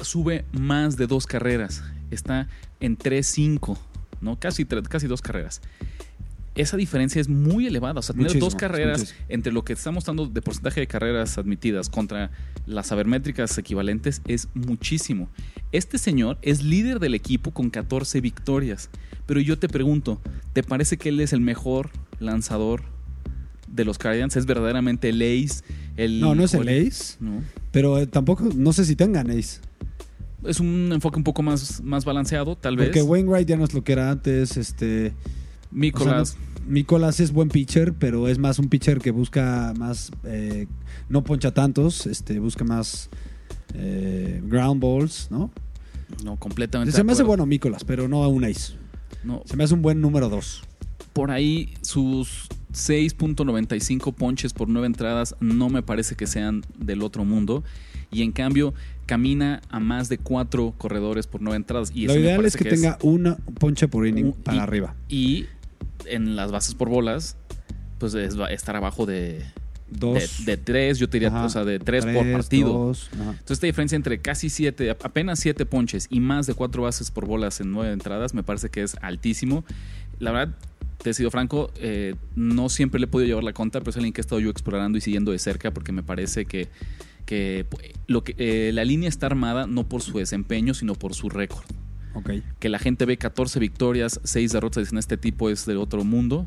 [0.00, 1.82] sube más de dos carreras.
[2.10, 2.48] Está
[2.80, 3.76] en 3.5,
[4.20, 4.38] ¿no?
[4.38, 5.60] Casi, casi dos carreras.
[6.54, 8.00] esa diferencia es muy elevada.
[8.00, 9.26] O sea, tener Muchísimo, dos carreras muchísimo.
[9.28, 12.30] entre lo que estamos dando de porcentaje de carreras admitidas contra
[12.66, 15.28] las sabermétricas equivalentes es muchísimo.
[15.72, 18.88] Este señor es líder del equipo con 14 victorias.
[19.26, 20.20] Pero yo te pregunto,
[20.52, 22.82] ¿te parece que él es el mejor lanzador
[23.66, 24.36] de los Guardians?
[24.36, 25.62] ¿Es verdaderamente el ace?
[25.96, 27.42] El No, no es el ace, No.
[27.72, 29.60] pero eh, tampoco, no sé si tengan ace.
[30.44, 32.88] Es un enfoque un poco más, más balanceado, tal vez.
[32.88, 35.12] Porque Wainwright ya no es lo que era antes, este...
[35.72, 36.30] Nicolás.
[36.30, 40.10] O sea, no- Nicolás es buen pitcher, pero es más un pitcher que busca más,
[40.24, 40.66] eh,
[41.08, 43.08] no poncha tantos, este, busca más
[43.74, 45.50] eh, ground balls, ¿no?
[46.24, 46.92] no, completamente.
[46.96, 48.74] Se me hace bueno Nicolás, pero no a un ace.
[49.24, 50.62] No, Se me hace un buen número dos.
[51.12, 52.46] por ahí sus
[52.76, 57.64] 6.95 ponches por nueve entradas no me parece que sean del otro mundo.
[58.10, 58.72] Y en cambio,
[59.06, 61.90] camina a más de cuatro corredores por nueve entradas.
[61.94, 64.58] Y Lo eso me ideal es parece que, tenga una ponche por inning un- para
[64.58, 64.94] y- arriba.
[65.08, 65.46] Y
[66.04, 67.36] en las bases por bolas,
[67.98, 69.42] pues es va- estar abajo de,
[69.90, 70.44] Dos.
[70.44, 71.44] de, de tres, yo te diría, Ajá.
[71.46, 72.72] o sea, de tres, por partido.
[72.72, 73.08] dos.
[73.12, 77.26] Entonces, esta diferencia entre casi siete, apenas siete ponches y más de cuatro bases por
[77.26, 79.64] bolas en nueve entradas, me parece que es altísimo.
[80.20, 80.54] La verdad,
[81.02, 83.96] te he sido franco, eh, no siempre le he podido llevar la contra, pero es
[83.96, 86.68] alguien que he estado yo explorando y siguiendo de cerca porque me parece que,
[87.24, 87.66] que,
[88.06, 91.64] lo que eh, la línea está armada no por su desempeño, sino por su récord.
[92.58, 96.46] Que la gente ve 14 victorias, 6 derrotas dicen este tipo es del otro mundo.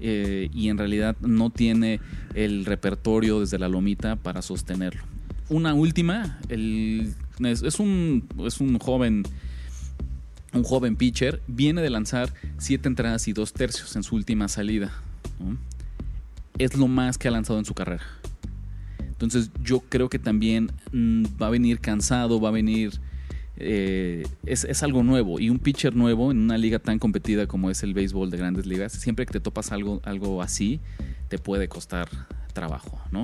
[0.00, 2.00] eh, y en realidad no tiene
[2.34, 5.02] el repertorio desde la lomita para sostenerlo.
[5.50, 9.24] Una última, el, es, es un, es un joven
[10.52, 14.92] un joven pitcher, viene de lanzar siete entradas y dos tercios en su última salida.
[16.58, 18.04] Es lo más que ha lanzado en su carrera.
[18.98, 23.00] Entonces yo creo que también mm, va a venir cansado, va a venir...
[23.62, 27.70] eh, es, es algo nuevo y un pitcher nuevo en una liga tan competida como
[27.70, 30.80] es el béisbol de grandes ligas, siempre que te topas algo, algo así,
[31.28, 32.08] te puede costar
[32.54, 33.22] trabajo, ¿no?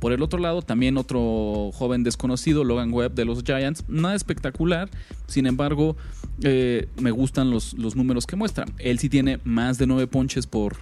[0.00, 4.88] Por el otro lado, también otro joven desconocido, Logan Webb de los Giants, nada espectacular,
[5.26, 5.96] sin embargo,
[6.42, 8.66] eh, me gustan los, los números que muestra.
[8.78, 10.76] Él sí tiene más de nueve ponches por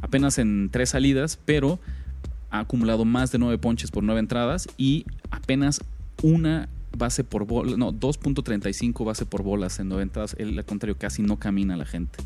[0.00, 1.80] apenas en tres salidas, pero
[2.50, 5.80] ha acumulado más de nueve ponches por nueve entradas y apenas
[6.22, 10.36] una base por bola, no, 2.35 base por bolas en nueve entradas.
[10.38, 12.18] Él, al contrario, casi no camina la gente.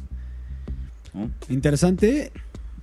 [1.49, 2.33] Interesante.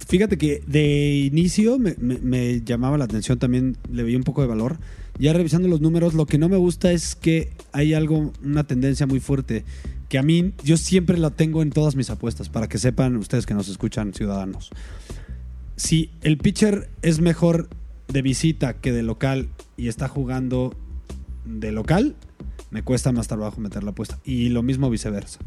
[0.08, 4.41] Fíjate que de inicio me, me- me llamaba la atención también, le veía un poco
[4.41, 4.77] de valor.
[5.17, 9.08] Ya revisando los números, lo que no me gusta es que hay algo, una tendencia
[9.08, 9.63] muy fuerte,
[10.10, 13.45] que a mí yo siempre la tengo en todas mis apuestas, para que sepan ustedes
[13.45, 14.69] que nos escuchan, ciudadanos.
[15.77, 17.69] Si el pitcher es mejor
[18.12, 20.75] de visita que de local y está jugando
[21.45, 22.15] de local,
[22.71, 24.19] me cuesta más trabajo meter la apuesta.
[24.25, 25.39] Y lo mismo viceversa.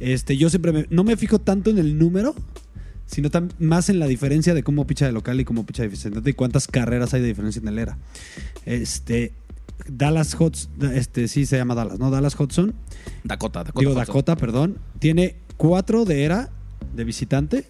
[0.00, 2.34] Este, yo siempre me- no me fijo tanto en el número,
[3.12, 6.30] sino más en la diferencia de cómo picha de local y cómo picha de visitante
[6.30, 7.98] y cuántas carreras hay de diferencia en el era.
[8.64, 9.32] Este,
[9.86, 12.10] Dallas Hudson, este, sí se llama Dallas, ¿no?
[12.10, 12.74] Dallas Hudson,
[13.22, 13.80] Dakota, Dakota.
[13.80, 14.06] digo Hudson.
[14.06, 16.50] Dakota, perdón, tiene 4 de era
[16.94, 17.66] de visitante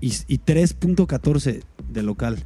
[0.00, 2.38] y, y 3.14 de local.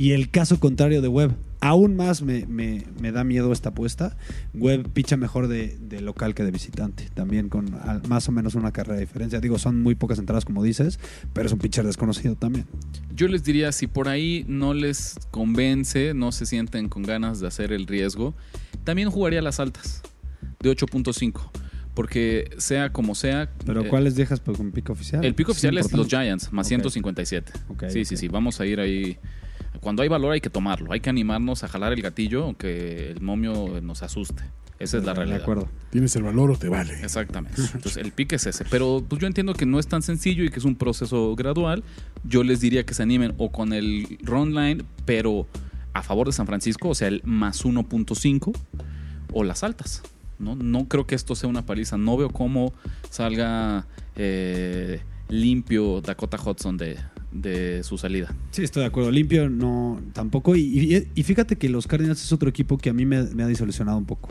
[0.00, 4.16] Y el caso contrario de Webb, aún más me, me- me da miedo esta apuesta.
[4.54, 8.54] Webb picha mejor de, de local que de visitante, también con al- más o menos
[8.54, 9.40] una carrera de diferencia.
[9.40, 10.98] Digo, son muy pocas entradas como dices,
[11.34, 12.64] pero es un pitcher desconocido también.
[13.14, 17.48] Yo les diría, si por ahí no les convence, no se sienten con ganas de
[17.48, 18.34] hacer el riesgo,
[18.84, 20.00] también jugaría las altas
[20.60, 21.42] de 8.5.
[21.92, 23.50] Porque sea como sea.
[23.66, 25.24] Pero eh, ¿cuáles dejas por- con pico oficial?
[25.24, 26.06] El pico oficial es los.
[26.08, 26.68] Giants, más Ok.
[26.68, 27.52] 157.
[27.68, 29.18] Ok, sí, sí, sí, vamos a ir ahí.
[29.80, 33.20] Cuando hay valor hay que tomarlo, hay que animarnos a jalar el gatillo, aunque el
[33.20, 34.42] momio nos asuste.
[34.78, 35.42] Esa es la De realidad.
[35.42, 35.68] acuerdo.
[35.90, 36.94] ¿Tienes el valor o te vale?
[37.02, 37.60] Exactamente.
[37.74, 38.64] Entonces, el pique es ese.
[38.64, 41.84] Pero pues yo entiendo que no es tan sencillo y que es un proceso gradual.
[42.24, 45.46] Yo les diría que se animen o con el run line, pero
[45.92, 48.56] a favor de San Francisco, o sea, el más 1.5
[49.32, 50.02] o las altas.
[50.38, 50.56] ¿no?
[50.56, 51.98] no creo que esto sea una paliza.
[51.98, 52.72] No veo cómo
[53.10, 56.96] salga eh, limpio Dakota Hudson de,
[57.32, 58.34] de su salida.
[58.50, 59.10] Sí, estoy de acuerdo.
[59.10, 60.56] Limpio no tampoco.
[60.56, 64.06] Y, fíjate que los Cardinals es otro equipo que a mí me ha disolucionado un
[64.06, 64.30] poco.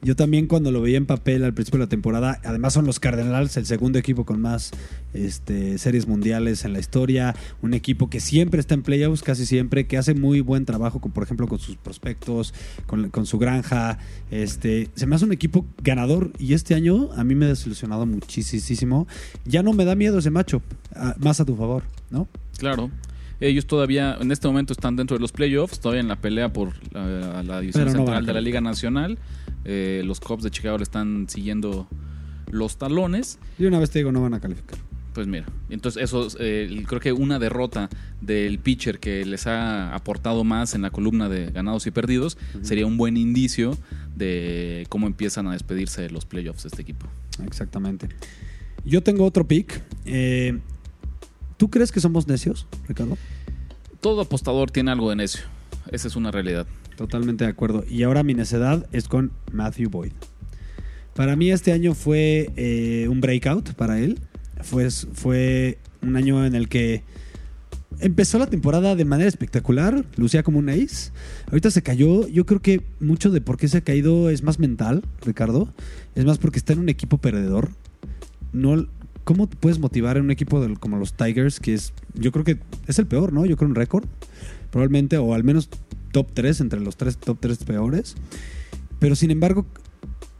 [0.00, 3.00] Yo también cuando lo veía en papel al principio de la temporada, además son los
[3.00, 4.70] Cardinals el segundo equipo con más
[5.12, 9.86] este, series mundiales en la historia, un equipo que siempre está en playoffs, casi siempre,
[9.86, 12.54] que hace muy buen trabajo, con, por ejemplo, con sus prospectos,
[12.86, 13.98] con, con su granja.
[14.30, 18.06] Este, se me hace un equipo ganador y este año a mí me ha desilusionado
[18.06, 19.08] muchísimo.
[19.44, 20.62] Ya no me da miedo ese macho,
[21.18, 22.28] más a tu favor, ¿no?
[22.56, 22.90] Claro.
[23.40, 26.72] Ellos todavía, en este momento, están dentro de los playoffs, todavía en la pelea por
[26.92, 28.40] la, la división no central de la.
[28.40, 29.18] Liga Nacional.
[29.64, 31.88] Eh, los Cubs de Chicago le están siguiendo
[32.50, 33.38] los talones.
[33.58, 34.78] Y una vez te digo, no van a calificar.
[35.14, 37.88] Pues mira, entonces eso eh, creo que una derrota
[38.20, 42.86] del pitcher que les ha aportado más en la columna de ganados y perdidos sería
[42.86, 43.76] un buen indicio
[44.14, 47.06] de cómo empiezan a despedirse de los playoffs de este equipo.
[47.44, 48.08] Exactamente.
[48.84, 49.82] Yo tengo otro pick.
[50.04, 50.58] Eh,
[51.56, 53.18] ¿Tú crees que somos necios, Ricardo?
[54.00, 55.42] Todo apostador tiene algo de necio.
[55.90, 56.66] Esa es una realidad.
[56.98, 57.84] Totalmente de acuerdo.
[57.88, 60.10] Y ahora mi necedad es con Matthew Boyd.
[61.14, 64.18] Para mí este año fue eh, un breakout para él.
[64.62, 67.04] Fue, fue un año en el que
[68.00, 71.12] empezó la temporada de manera espectacular, lucía como un ace.
[71.46, 72.26] Ahorita se cayó.
[72.26, 75.72] Yo creo que mucho de por qué se ha caído es más mental, Ricardo.
[76.16, 77.68] Es más porque está en un equipo perdedor.
[78.52, 78.88] No,
[79.22, 82.58] ¿Cómo puedes motivar en un equipo como los Tigers, que es, yo creo que
[82.88, 83.46] es el peor, ¿no?
[83.46, 84.04] Yo creo un récord,
[84.72, 85.68] probablemente, o al menos
[86.10, 88.16] top 3 entre los tres top 3 peores.
[88.98, 89.66] Pero sin embargo,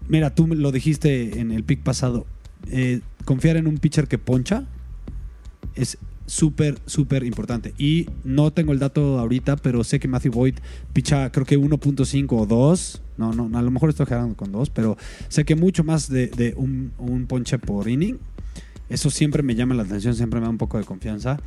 [0.09, 2.27] mira, tú lo dijiste en el pick pasado,
[2.71, 4.65] eh, confiar en un pitcher que poncha
[5.75, 7.75] es súper, súper importante.
[7.79, 10.55] Y no tengo el dato ahorita, pero sé que Matthew Boyd
[10.93, 13.03] picha creo que 1.5 o 2.
[13.17, 14.97] No, no, a lo mejor estoy generando con 2, pero
[15.29, 18.19] sé que mucho más de, de un, un ponche por inning.
[18.89, 21.39] Eso siempre me llama la atención, siempre me da un poco de confianza.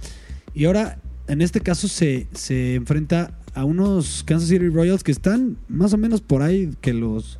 [0.53, 5.57] Y ahora, en este caso, se, se enfrenta a unos Kansas City Royals que están
[5.67, 7.39] más o menos por ahí que los,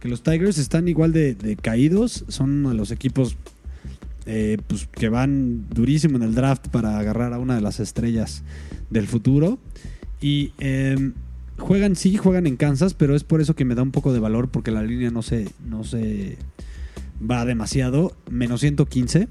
[0.00, 2.24] que los Tigers, están igual de, caídos.
[2.28, 3.36] Son uno de los equipos
[4.26, 8.42] eh, pues, que van durísimo en el draft para agarrar a una de las estrellas
[8.90, 9.58] del futuro.
[10.20, 11.12] Y eh,
[11.58, 14.20] juegan, sí, juegan en Kansas, pero es por eso que me da un poco de
[14.20, 16.36] valor porque la línea no se, no se
[17.28, 18.16] va demasiado.
[18.30, 19.28] Menos 115.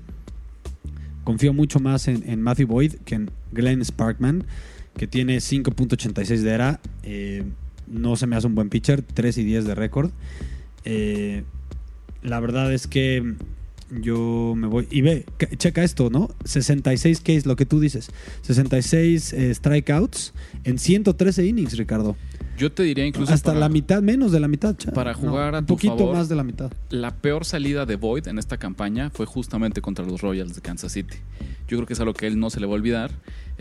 [1.23, 4.45] Confío mucho más en, en Matthew Boyd que en Glenn Sparkman,
[4.97, 6.79] que tiene 5.86 de era.
[7.03, 7.43] Eh,
[7.87, 10.11] no se me hace un buen pitcher, 3 y 10 de récord.
[10.85, 11.43] Eh,
[12.23, 13.35] la verdad es que
[13.91, 14.87] yo me voy.
[14.89, 16.29] Y ve, ca- checa esto, ¿no?
[16.45, 18.09] 66 Ks, lo que tú dices.
[18.43, 20.33] 66 eh, strikeouts
[20.63, 22.15] en 113 innings, Ricardo.
[22.57, 24.75] Yo te diría incluso Hasta para- la mitad, menos de la mitad.
[24.77, 24.91] cha.
[24.91, 26.15] para jugar a un tu poquito favor.
[26.15, 26.71] más de la mitad.
[26.89, 30.91] La peor salida de Boyd en esta campaña fue justamente contra los Royals de Kansas
[30.91, 31.17] City.
[31.67, 33.11] Yo creo que es algo que él no se le va a olvidar.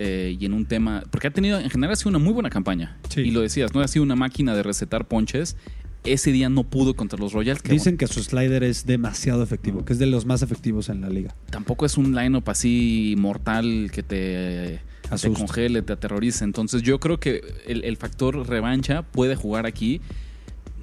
[0.03, 1.03] eh, y en un tema.
[1.11, 2.97] Porque ha tenido, en general, ha sido una muy buena campaña.
[3.11, 3.21] Sí.
[3.21, 5.57] Y lo decías, no ha sido una máquina de recetar ponches.
[6.05, 7.61] Ese día no pudo contra los Royals.
[7.61, 11.03] Que Dicen que su slider es demasiado efectivo, que es de los más efectivos en
[11.03, 11.35] la liga.
[11.51, 14.81] tampoco es un lineup así mortal que te,
[15.17, 16.45] te congele, te aterrorice.
[16.45, 20.01] Entonces yo creo que el, el factor revancha puede jugar aquí.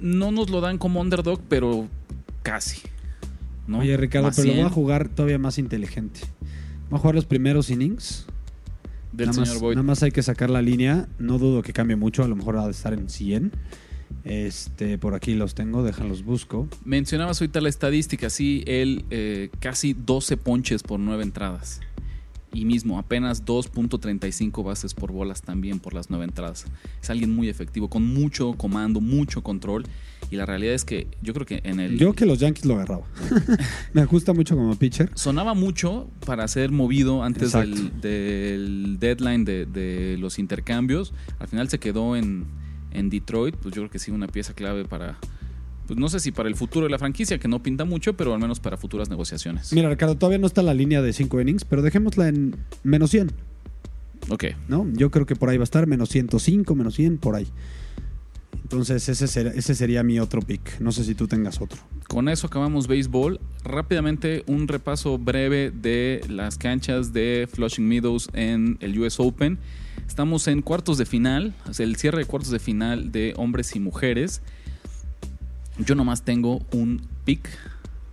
[0.00, 1.88] No nos lo dan como underdog, pero
[2.42, 2.80] casi.
[3.66, 3.80] ¿no?
[3.80, 6.20] Oye, Ricardo, Más pero lo voy a 100 jugar todavía más inteligente.
[6.90, 8.26] Voy a jugar los primeros innings.
[9.12, 9.74] del nada, señor más, Boyd.
[9.76, 11.08] nada más hay que sacar la línea.
[11.18, 12.24] No dudo que cambie mucho.
[12.24, 13.52] A lo mejor ha de estar en 100.
[14.24, 16.68] Este, por aquí los tengo, déjalos busco.
[16.84, 21.80] Mencionabas ahorita la estadística, sí, él eh, casi 12 ponches por 9 entradas.
[22.52, 26.66] Y mismo, apenas 2.35 bases por bolas también por las 9 entradas.
[27.02, 29.84] Es alguien muy efectivo, con mucho comando, mucho control.
[30.30, 31.98] Y la realidad es que yo creo que en el...
[31.98, 33.04] Yo que los Yankees lo agarraba.
[33.92, 35.10] Me gusta mucho como pitcher.
[35.14, 41.12] Sonaba mucho para ser movido antes del deadline de, de los intercambios.
[41.38, 42.46] Al final se quedó en,
[42.92, 43.56] en Detroit.
[43.56, 45.18] Pues yo creo que sí, una pieza clave para,
[45.88, 48.32] pues no sé si para el futuro de la franquicia, que no pinta mucho, pero
[48.32, 49.72] al menos para futuras negociaciones.
[49.72, 53.32] Mira, Ricardo, todavía no está la línea de 5 innings, pero dejémosla en menos 100,
[54.30, 54.44] Ok.
[54.68, 54.86] ¿no?
[54.92, 57.46] Yo creo que por ahí va a estar, menos 105, menos 100, por ahí.
[58.62, 60.78] Entonces, ese, ser- ese sería mi otro pick.
[60.80, 61.78] No sé si tú tengas otro.
[62.06, 63.40] Con eso acabamos béisbol.
[63.64, 69.58] Rápidamente un repaso breve de las canchas de Flushing Meadows en el US Open.
[70.06, 74.42] Estamos en cuartos de final, el cierre de cuartos de final de hombres y mujeres.
[75.84, 77.48] Yo nomás tengo un pick,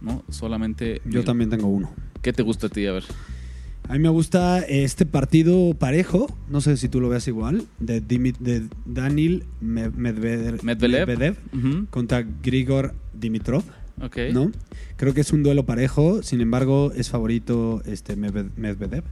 [0.02, 0.24] ¿no?
[0.30, 1.02] Solamente.
[1.06, 1.92] Yo el- también tengo uno.
[2.22, 2.86] ¿Qué te gusta a ti?
[2.86, 3.04] A ver.
[3.88, 8.02] A mí me gusta este partido parejo, no sé si tú lo veas igual, de,
[8.02, 11.36] Dimi- de Daniel Me- Medvedev, Medvedev.
[11.92, 13.64] Contra Grigor Dimitrov,
[14.02, 14.18] Ok.
[14.34, 14.52] ¿no?
[14.98, 19.04] Creo que es un duelo parejo, sin embargo es favorito este Medved- Medvedev.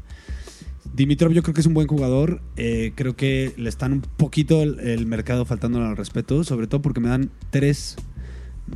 [0.96, 4.64] Dimitrov yo creo que es un buen jugador, eh, creo que le están un poquito
[4.64, 7.96] el, el mercado faltando al respeto, sobre todo porque me dan tres,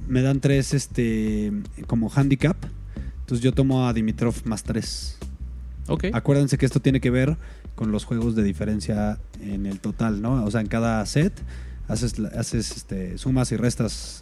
[0.08, 1.52] me dan tres este
[1.88, 2.58] como handicap,
[3.20, 5.18] entonces yo tomo a Dimitrov más tres.
[5.88, 6.06] Ok.
[6.14, 7.38] Acuérdense que esto tiene que ver
[7.76, 10.44] con los juegos de diferencia en el total, ¿no?
[10.44, 11.32] O sea, en cada set
[11.88, 14.20] haces, haces este, sumas y restas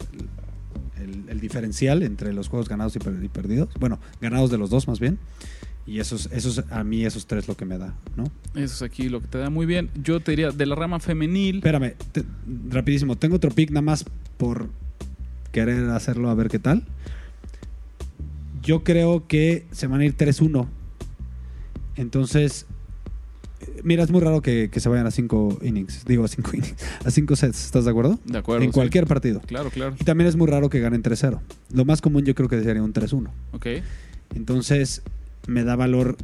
[1.00, 3.68] el, el diferencial entre los juegos ganados y, per- y perdidos.
[3.80, 5.18] Bueno, ganados de los dos más bien.
[5.88, 8.24] Y esos, esos, a mí esos tres lo que me da, ¿no?
[8.54, 9.88] Eso es aquí lo que te da muy bien.
[10.02, 11.56] Yo te diría, de la rama femenil.
[11.58, 12.24] Espérame, te-
[12.68, 13.16] rapidísimo.
[13.16, 14.04] Tengo otro pick nada más
[14.36, 14.68] por
[15.56, 16.84] querer hacerlo a ver qué tal.
[18.62, 20.66] Yo creo que se van a ir 3-1
[21.96, 22.66] Entonces,
[23.82, 26.04] mira, es muy raro que, que se vayan a cinco innings.
[26.04, 26.74] Digo, a cinco innings.
[27.06, 28.18] A cinco sets, ¿estás de acuerdo?
[28.26, 28.74] De acuerdo, En sí.
[28.74, 29.40] cualquier partido.
[29.46, 29.94] Claro, claro.
[29.98, 31.40] Y también es muy raro que ganen 3-0.
[31.72, 33.30] Lo más común yo creo que sería un 3-1.
[33.52, 33.66] Ok.
[34.34, 35.00] Entonces,
[35.46, 36.18] me da valor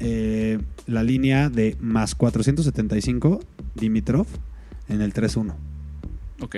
[0.00, 3.40] eh, la línea de más 475
[3.76, 4.26] Dimitrov
[4.90, 5.54] en el 3-1.
[6.42, 6.56] Ok.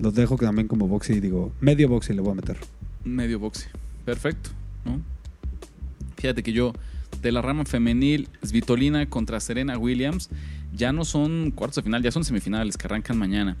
[0.00, 2.56] Los dejo también como boxy, digo, medio boxy le voy a meter.
[3.04, 3.68] Medio boxe.
[4.04, 4.50] Perfecto.
[6.16, 6.72] Fíjate que yo,
[7.20, 10.30] de la rama femenil, Svitolina contra Serena Williams,
[10.72, 13.56] ya no son cuartos de final, ya son semifinales que arrancan mañana.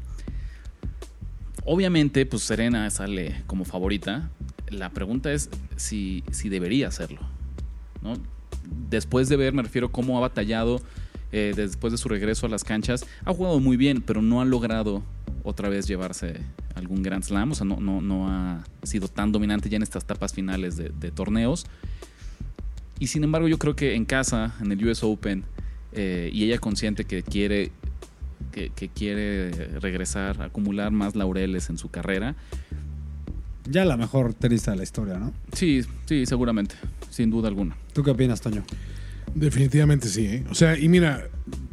[1.64, 4.30] Obviamente, pues Serena sale como favorita.
[4.70, 7.20] La pregunta es si, si debería hacerlo.
[8.02, 8.14] ¿no?
[8.88, 10.80] Después de ver, me refiero cómo ha batallado
[11.32, 13.06] eh, después de su regreso a las canchas.
[13.24, 15.02] Ha jugado muy bien, pero no ha logrado
[15.42, 16.40] otra vez llevarse
[16.74, 17.52] algún Grand Slam.
[17.52, 20.90] O sea, no, no, no ha sido tan dominante ya en estas etapas finales de,
[20.90, 21.66] de torneos.
[22.98, 25.44] Y sin embargo, yo creo que en casa, en el US Open,
[25.92, 27.70] eh, y ella consciente que quiere,
[28.52, 32.34] que, que quiere regresar, acumular más laureles en su carrera.
[33.70, 35.32] Ya la mejor tenista de la historia, ¿no?
[35.52, 36.74] Sí, sí, seguramente,
[37.10, 37.76] sin duda alguna.
[37.92, 38.64] ¿Tú qué opinas, Toño?
[39.34, 40.44] Definitivamente sí, ¿eh?
[40.50, 41.28] O sea, y mira,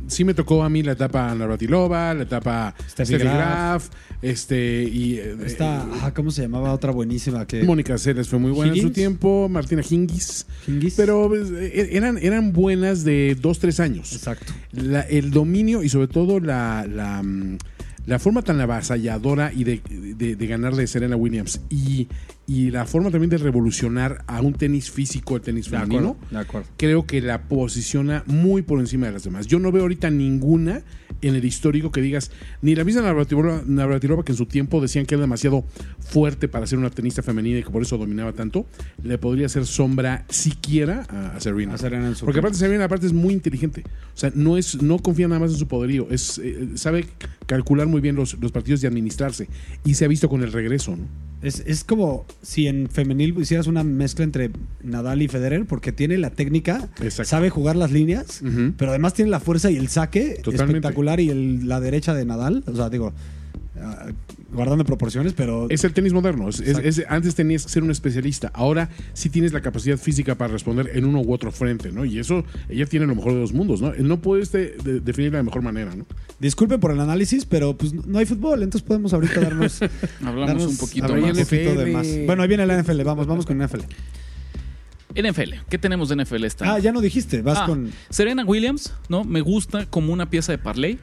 [0.07, 3.89] sí me tocó a mí la etapa Navratilova, la etapa Steffi Graf.
[4.21, 5.15] Este, y...
[5.17, 6.73] eh, Está, eh, ah, ¿cómo se llamaba?
[6.73, 7.63] Otra buenísima que...
[7.63, 10.95] Mónica Ceres fue muy buena en su tiempo, Martina Hingis, Hingis.
[10.95, 14.13] pero pues, eh, eran, eran buenas de dos, tres años.
[14.13, 14.51] Exacto.
[14.71, 17.57] La- el dominio y sobre todo la, la, mm,
[18.07, 19.81] la forma tan avasalladora y de,
[20.17, 22.07] de, de ganarle de Serena Williams y,
[22.47, 26.27] y la forma también de revolucionar a un tenis físico, el tenis De femenino, acuerdo,
[26.31, 26.67] de acuerdo.
[26.77, 29.47] creo que la posiciona muy por encima de las demás.
[29.47, 30.83] Yo no veo ahorita ninguna
[31.21, 32.31] en el histórico que digas,
[32.61, 35.65] ni la misma Navratilova, Navratilova, que en su tiempo decían que era demasiado
[35.99, 38.67] fuerte para ser una tenista femenina y que por eso dominaba tanto,
[39.03, 41.73] le podría hacer sombra siquiera a, Serena.
[41.73, 43.83] A Serena en su Porque aparte Serena aparte es muy inteligente.
[44.13, 47.07] O sea, no es no confía nada más en su poderío, es eh, sabe
[47.47, 49.47] calcular muy bien los, los partidos y administrarse
[49.83, 51.05] y se ha visto con el regreso, ¿no?
[51.41, 54.49] Es, es como si en femenil hicieras una mezcla entre
[54.83, 57.25] Nadal y Federer, porque tiene la técnica, Exacto.
[57.29, 58.41] sabe jugar las líneas,
[58.77, 60.77] pero además tiene la fuerza y el saque Totalmente.
[60.77, 62.63] espectacular y el- la derecha de Nadal.
[62.65, 63.13] O sea, digo,
[63.79, 64.07] ah,
[64.55, 66.49] guardando proporciones, pero Es el tenis moderno.
[66.49, 66.87] Es- es- Exacto.
[66.89, 68.49] es- antes tenías que ser un especialista.
[68.53, 72.05] Ahora sí tienes la capacidad física para responder en uno u otro frente, ¿no?
[72.05, 73.93] Y eso, ella tiene lo mejor de los mundos, ¿no?
[73.93, 76.05] No puedes de- de- definirla de mejor manera, ¿no?
[76.39, 79.79] disculpen por el análisis, pero pues no hay fútbol, entonces podemos ahorita darnos,
[80.21, 81.23] Hablamos darnos un poquito más.
[81.37, 82.07] un poquito de más.
[82.25, 83.81] Bueno, ahí viene la NFL, vamos, vamos con NFL.
[85.15, 86.73] NFL, ¿qué tenemos de NFL esta?
[86.73, 87.89] Ah, ya no dijiste, vas Ah, con...
[88.09, 89.23] Serena Williams, ¿no?
[89.23, 90.99] Me gusta como una pieza de parlay.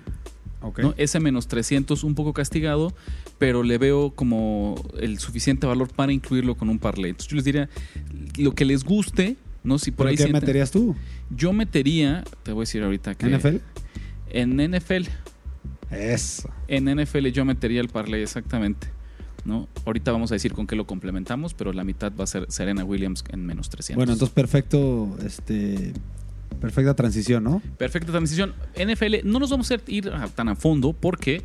[0.61, 0.78] Ok.
[0.80, 0.94] ¿no?
[0.96, 2.94] Ese menos 300 un poco castigado,
[3.43, 7.11] pero le veo como el suficiente valor para incluirlo con un parlay.
[7.11, 7.68] Entonces yo les diría,
[8.38, 9.80] lo que les guste, ¿no?
[9.80, 10.95] Si por ¿Pero ahí ¿Qué sienten- meterías tú?
[11.28, 13.26] Yo metería, te voy a decir ahorita que...
[13.26, 13.57] ¿NFL?
[14.30, 15.09] En NFL.
[15.90, 16.51] Eso.
[16.68, 18.86] En NFL yo metería el parlay exactamente.
[19.45, 19.68] ¿no?
[19.86, 22.84] Ahorita vamos a decir con qué lo complementamos, pero la mitad va a ser Serena
[22.84, 23.97] Williams en menos 300.
[23.97, 25.95] Bueno, entonces perfecto, este,
[26.63, 27.61] perfecta transición, ¿no?
[27.77, 28.55] Perfecta transición.
[28.77, 31.43] NFL, no nos vamos a ir a- tan a fondo porque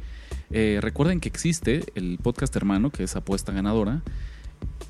[0.52, 4.02] eh, recuerden que existe el podcast hermano, que es Apuesta Ganadora.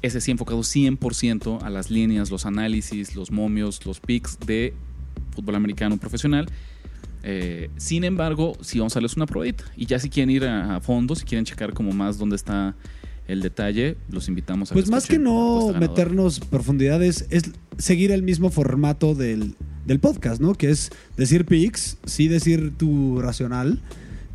[0.04, 4.74] Ese sí enfocado 100% a las líneas, los análisis, los momios, los picks de
[5.34, 6.48] fútbol americano profesional.
[7.24, 9.64] Eh, sin embargo, sí vamos a darles una probadita.
[9.76, 12.76] Y ya si quieren ir a, a fondo, si quieren checar como más dónde está
[13.28, 18.50] el detalle, los invitamos a Pues más que no meternos profundidades, es seguir el mismo
[18.52, 19.56] formato del,
[19.88, 20.54] del podcast, ¿no?
[20.54, 23.82] Que es decir picks, sí decir tu racional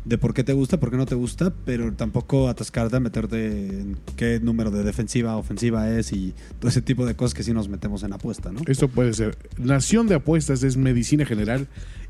[0.03, 3.67] de por qué te gusta, por qué no te gusta, pero tampoco atascarte a meterte
[3.69, 7.53] en qué número de defensiva, ofensiva es y todo ese tipo de cosas que sí
[7.53, 8.61] nos metemos en apuesta, ¿no?
[8.67, 9.37] Esto puede ser.
[9.57, 11.67] Nación de apuestas es medicina general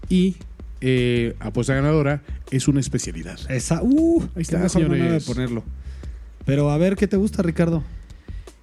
[0.09, 0.37] y
[0.81, 3.39] eh, apuesta ganadora es una especialidad.
[3.51, 5.63] Esa, uh, Ahí qué está, mejor manera de ponerlo.
[6.45, 7.83] Pero a ver, ¿qué te gusta, Ricardo?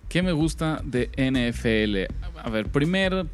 [0.08, 2.12] ¿Qué me gusta de NFL?
[2.42, 3.26] A ver, primer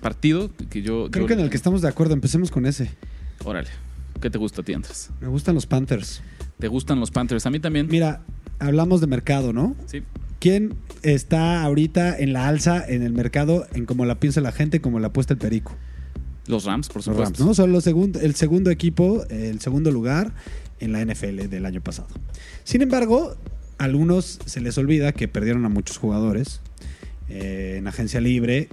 [0.00, 1.08] partido que yo...
[1.10, 2.90] Creo yo- que en el que estamos de acuerdo, empecemos con ese.
[3.44, 3.68] Órale.
[4.20, 5.10] ¿Qué te gusta a ti, Andrés?
[5.20, 6.22] Me gustan los Panthers.
[6.58, 7.44] ¿Te gustan los Panthers?
[7.46, 7.86] A mí también.
[7.90, 8.22] Mira,
[8.58, 9.76] hablamos de mercado, ¿no?
[9.86, 10.02] Sí.
[10.40, 14.80] ¿Quién está ahorita en la alza en el mercado en cómo la piensa la gente,
[14.80, 15.74] como la apuesta el perico?
[16.46, 17.24] Los Rams, por Los supuesto.
[17.24, 17.54] Rams, ¿no?
[17.54, 20.32] Son los segun- el segundo equipo, el segundo lugar
[20.80, 22.08] en la NFL del año pasado.
[22.64, 23.36] Sin embargo,
[23.78, 26.60] a algunos se les olvida que perdieron a muchos jugadores
[27.28, 28.68] eh, en agencia libre,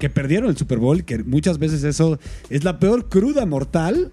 [0.00, 4.10] que perdieron el Super Bowl, que muchas veces eso es la peor cruda mortal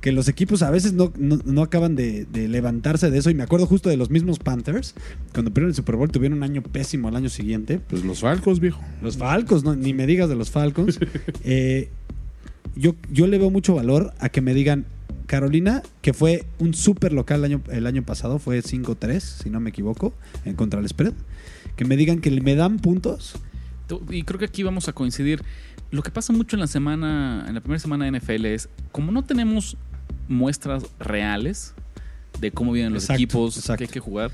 [0.00, 3.28] que los equipos a veces no, no- no acaban de, de levantarse de eso.
[3.28, 4.94] Y me acuerdo justo de los mismos Panthers,
[5.34, 7.80] cuando perdieron el Super Bowl, tuvieron un año pésimo al año siguiente.
[7.80, 8.80] Pues los Falcos, viejo.
[9.02, 10.98] Los Falcons, no, ni me digas de los Falcons.
[11.44, 11.90] Eh,
[12.76, 14.86] yo, yo le veo mucho valor a que me digan
[15.26, 19.60] Carolina, que fue un súper local el año, el año pasado, fue 5-3, si no
[19.60, 20.14] me equivoco,
[20.44, 21.12] en contra el spread.
[21.76, 23.34] Que me digan que me dan puntos.
[24.10, 25.42] Y creo que aquí vamos a coincidir.
[25.90, 29.10] Lo que pasa mucho en la semana, en la primera semana de NFL es, como
[29.12, 29.76] no tenemos
[30.28, 31.74] muestras reales
[32.40, 33.78] de cómo vienen los Exacto, equipos, exacto.
[33.78, 34.30] que hay que jugar,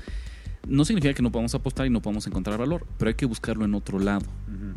[0.67, 3.65] no significa que no podamos apostar y no podamos encontrar valor, pero hay que buscarlo
[3.65, 4.25] en otro lado.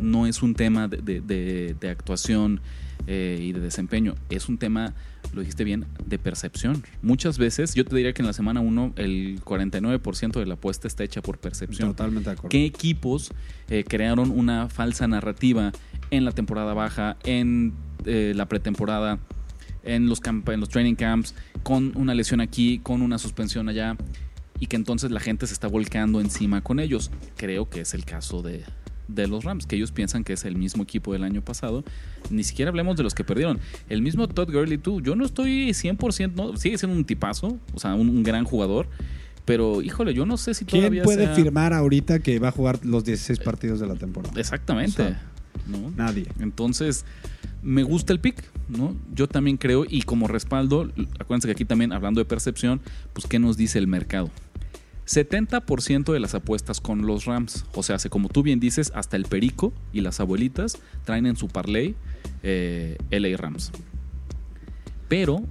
[0.01, 2.61] No es un tema de, de- de- de actuación
[3.13, 4.95] eh, y de desempeño, es un tema,
[5.35, 6.85] lo dijiste bien, de percepción.
[7.03, 10.87] Muchas veces, yo te diría que en la semana 1 el 49% de la apuesta
[10.87, 11.89] está hecha por percepción.
[11.89, 12.51] Totalmente de acuerdo.
[12.51, 13.33] ¿Qué equipos
[13.69, 15.73] eh, crearon una falsa narrativa
[16.13, 17.73] en la temporada baja, en
[18.05, 19.19] eh, la pretemporada,
[19.83, 21.35] en los, camp- en los training camps,
[21.65, 23.97] con una lesión aquí, con una suspensión allá,
[24.61, 27.11] y que entonces la gente se está volcando encima con ellos?
[27.37, 28.63] Creo que es el caso de,
[29.15, 31.85] de los Rams, que ellos piensan que es el mismo equipo del año pasado.
[32.31, 33.59] Ni siquiera hablemos de los que perdieron.
[33.89, 37.79] El mismo Todd Gurley, tú, yo no estoy 100%, no, sigue siendo un tipazo, o
[37.79, 38.89] sea, un, un gran jugador.
[39.45, 42.53] Pero, híjole, yo no sé si ¿Quién todavía puede sea- firmar ahorita que va a
[42.53, 44.39] jugar los 16 partidos de la temporada?
[44.39, 45.03] Exactamente.
[45.03, 45.23] O sea,
[45.67, 45.91] ¿no?
[45.97, 46.27] Nadie.
[46.39, 47.05] Entonces,
[47.63, 48.95] me gusta el pick, ¿no?
[49.15, 52.81] Yo también creo, y como respaldo, acuérdense que aquí también, hablando de percepción,
[53.13, 54.31] pues, ¿qué nos dice el mercado?
[55.11, 59.17] 70% de las apuestas con los Rams, o sea, hace como tú bien dices, hasta
[59.17, 61.97] el Perico y las abuelitas traen en su parlay
[62.45, 63.73] eh, LA Rams.
[65.09, 65.43] Pero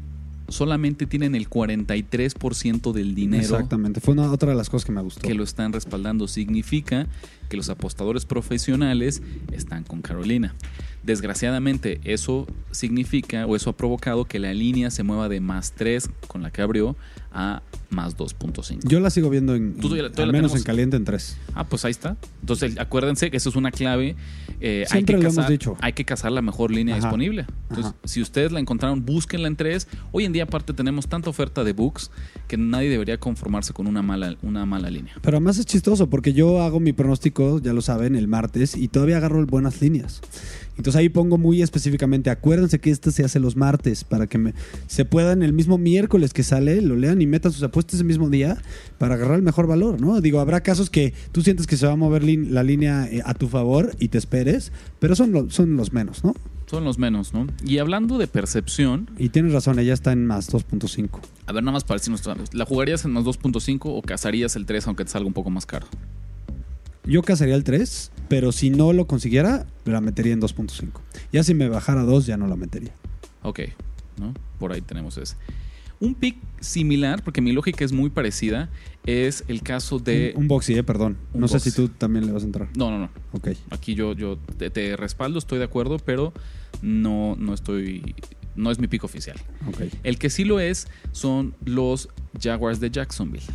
[0.47, 3.99] solamente tienen el 43% del dinero Exactamente.
[3.99, 5.27] Fue una, otra de las cosas que me gustó.
[5.27, 6.29] que lo están respaldando.
[6.29, 7.07] Significa
[7.49, 10.55] que los apostadores profesionales están con Carolina.
[11.03, 16.09] Desgraciadamente, eso significa o eso ha provocado que la línea se mueva de más 3
[16.27, 16.95] con la que abrió
[17.31, 18.79] a más 2.5.
[18.87, 21.37] Yo la sigo viendo en, Tú al menos en caliente en 3.
[21.55, 22.17] Ah, pues ahí está.
[22.41, 24.15] Entonces, acuérdense que eso es una clave.
[24.61, 25.77] Eh, hay, Siempre que lo hemos cazar, dicho.
[25.81, 27.05] hay que cazar la mejor línea Ajá.
[27.07, 27.45] disponible.
[27.69, 27.95] Entonces, Ajá.
[28.03, 29.87] si ustedes la encontraron, búsquenla en 3.
[30.11, 32.11] Hoy en día, aparte, tenemos tanta oferta de books
[32.47, 35.13] que nadie debería conformarse con una mala, una mala línea.
[35.21, 38.87] Pero además es chistoso porque yo hago mi pronóstico, ya lo saben, el martes y
[38.87, 40.21] todavía agarro buenas líneas.
[40.77, 44.53] Entonces ahí pongo muy específicamente, acuérdense que esto se hace los martes para que me-
[44.87, 48.29] se puedan el mismo miércoles que sale, lo lean y metan sus apuestas ese mismo
[48.29, 48.57] día
[48.97, 50.19] para agarrar el mejor valor, ¿no?
[50.21, 53.33] Digo, habrá casos que tú sientes que se va a mover la línea eh, a
[53.33, 56.33] tu favor y te esperes, pero son, lo- son los menos, ¿no?
[56.67, 57.47] Son los menos, ¿no?
[57.65, 61.19] Y hablando de percepción, Y tienes razón, ella está en más 2.5.
[61.47, 62.21] a ver, nada más para decirnos,
[62.53, 65.65] ¿la jugarías en más 2.5 o cazarías el 3 aunque te salga un poco más
[65.65, 65.87] caro?
[67.05, 70.89] Yo casaría el 3, pero si no lo consiguiera, la metería en 2.5.
[71.33, 72.91] Ya si me bajara a 2, ya no la metería.
[73.41, 73.61] Ok,
[74.19, 74.33] ¿no?
[74.59, 75.35] Por ahí tenemos ese.
[76.01, 78.69] Un pick similar, porque mi lógica es muy parecida,
[79.05, 80.33] es el caso de...
[80.35, 81.17] Un, un boxy, eh, perdón.
[81.33, 82.69] No sé si tú también le vas a entrar.
[82.77, 83.09] No, no, no.
[83.33, 83.49] Ok.
[83.69, 86.33] Aquí yo, yo te, te respaldo, estoy de acuerdo, pero
[86.81, 88.15] no, no estoy...
[88.55, 89.37] No es mi pick oficial.
[89.67, 89.83] Ok.
[90.03, 92.09] El que sí lo es son los
[92.41, 93.45] Jaguars de Jacksonville.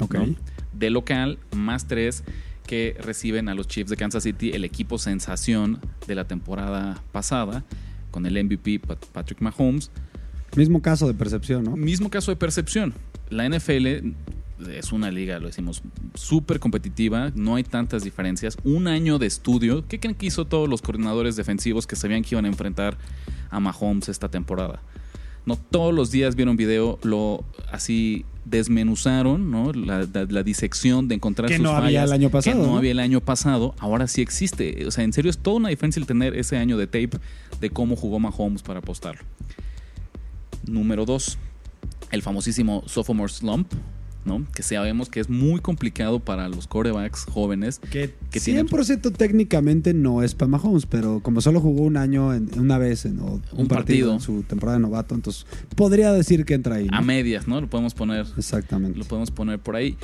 [0.00, 0.14] Ok.
[0.14, 0.34] ¿no?
[0.72, 2.22] De local, más tres
[2.66, 7.64] que reciben a los Chiefs de Kansas City, el equipo sensación de la temporada pasada,
[8.10, 9.90] con el MVP Pat- Patrick Mahomes.
[10.58, 11.76] Mismo caso de percepción, ¿no?
[11.76, 12.92] Mismo caso de percepción.
[13.30, 13.86] La NFL
[14.70, 15.82] es una liga, lo decimos,
[16.14, 18.56] súper competitiva, no hay tantas diferencias.
[18.64, 19.84] Un año de estudio.
[19.88, 22.98] ¿Qué creen que hizo todos los coordinadores defensivos que sabían que iban a enfrentar
[23.50, 24.80] a Mahomes esta temporada?
[25.46, 29.72] No todos los días vieron video, lo así desmenuzaron, ¿no?
[29.72, 32.72] La, la- la disección de encontrar Que sus no había el año pasado, Que no,
[32.72, 32.78] ¿no?
[32.78, 34.84] había el año pasado, ahora sí existe.
[34.86, 37.10] O sea, en serio es toda una diferencia el tener ese año de tape
[37.60, 39.22] de cómo jugó Mahomes para apostarlo.
[40.68, 41.38] Número dos,
[42.10, 43.72] el famosísimo sophomore slump,
[44.24, 44.44] ¿no?
[44.54, 47.78] Que sabemos que es muy complicado para los corebacks jóvenes.
[47.78, 52.34] Que, Que tiene- 100% técnicamente no es para Mahomes, pero como solo jugó un año,
[52.34, 54.12] en, una vez, en, o un, partido, partido.
[54.14, 55.46] en su temporada de novato, entonces
[55.76, 56.86] podría decir que entra ahí.
[56.88, 56.96] ¿no?
[56.96, 57.60] A medias, ¿no?
[57.60, 58.98] Lo podemos poner Exactamente.
[58.98, 59.96] lo podemos poner por ahí.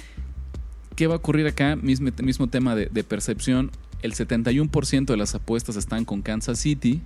[0.96, 1.76] ¿Qué va a ocurrir acá?
[1.76, 3.70] Mismo, mismo tema de, de percepción.
[4.00, 7.00] El 71% de las apuestas están con Kansas City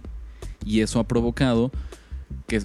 [0.65, 1.71] y eso ha provocado
[2.49, 2.61] que,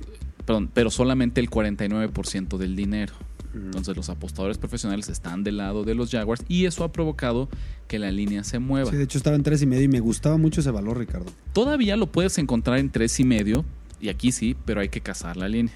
[0.46, 3.14] perdón, pero solamente el 49% del dinero.
[3.54, 7.50] Entonces los apostadores profesionales están del lado de los Jaguars y eso ha provocado
[7.88, 8.90] que la línea se mueva.
[8.90, 11.32] Sí, de hecho estaba en tres y medio y me gustaba mucho ese valor, Ricardo.
[11.54, 13.64] Todavía lo puedes encontrar en tres y medio
[14.02, 15.74] y aquí sí, pero hay que cazar la línea.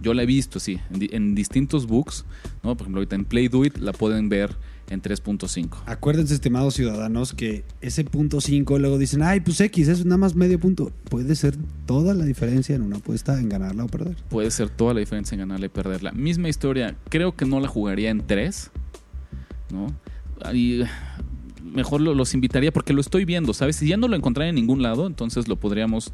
[0.00, 2.24] Yo la he visto, sí, en, en distintos books,
[2.62, 2.74] ¿no?
[2.74, 4.56] Por ejemplo, ahorita en Play Do It la pueden ver
[4.90, 5.78] en 3.5.
[5.86, 10.34] Acuérdense, estimados ciudadanos, que ese punto 5 luego dicen, ay, pues X, es nada más
[10.34, 10.92] medio punto.
[11.08, 14.16] Puede ser toda la diferencia en una apuesta en ganarla o perder.
[14.28, 16.12] Puede ser toda la diferencia en ganarla y perderla.
[16.12, 18.70] Misma historia, creo que no la jugaría en 3,
[19.72, 19.86] ¿no?
[20.52, 20.82] Y
[21.62, 23.76] mejor lo- los invitaría porque lo estoy viendo, ¿sabes?
[23.76, 26.12] Si ya no lo encontré en ningún lado, entonces lo podríamos,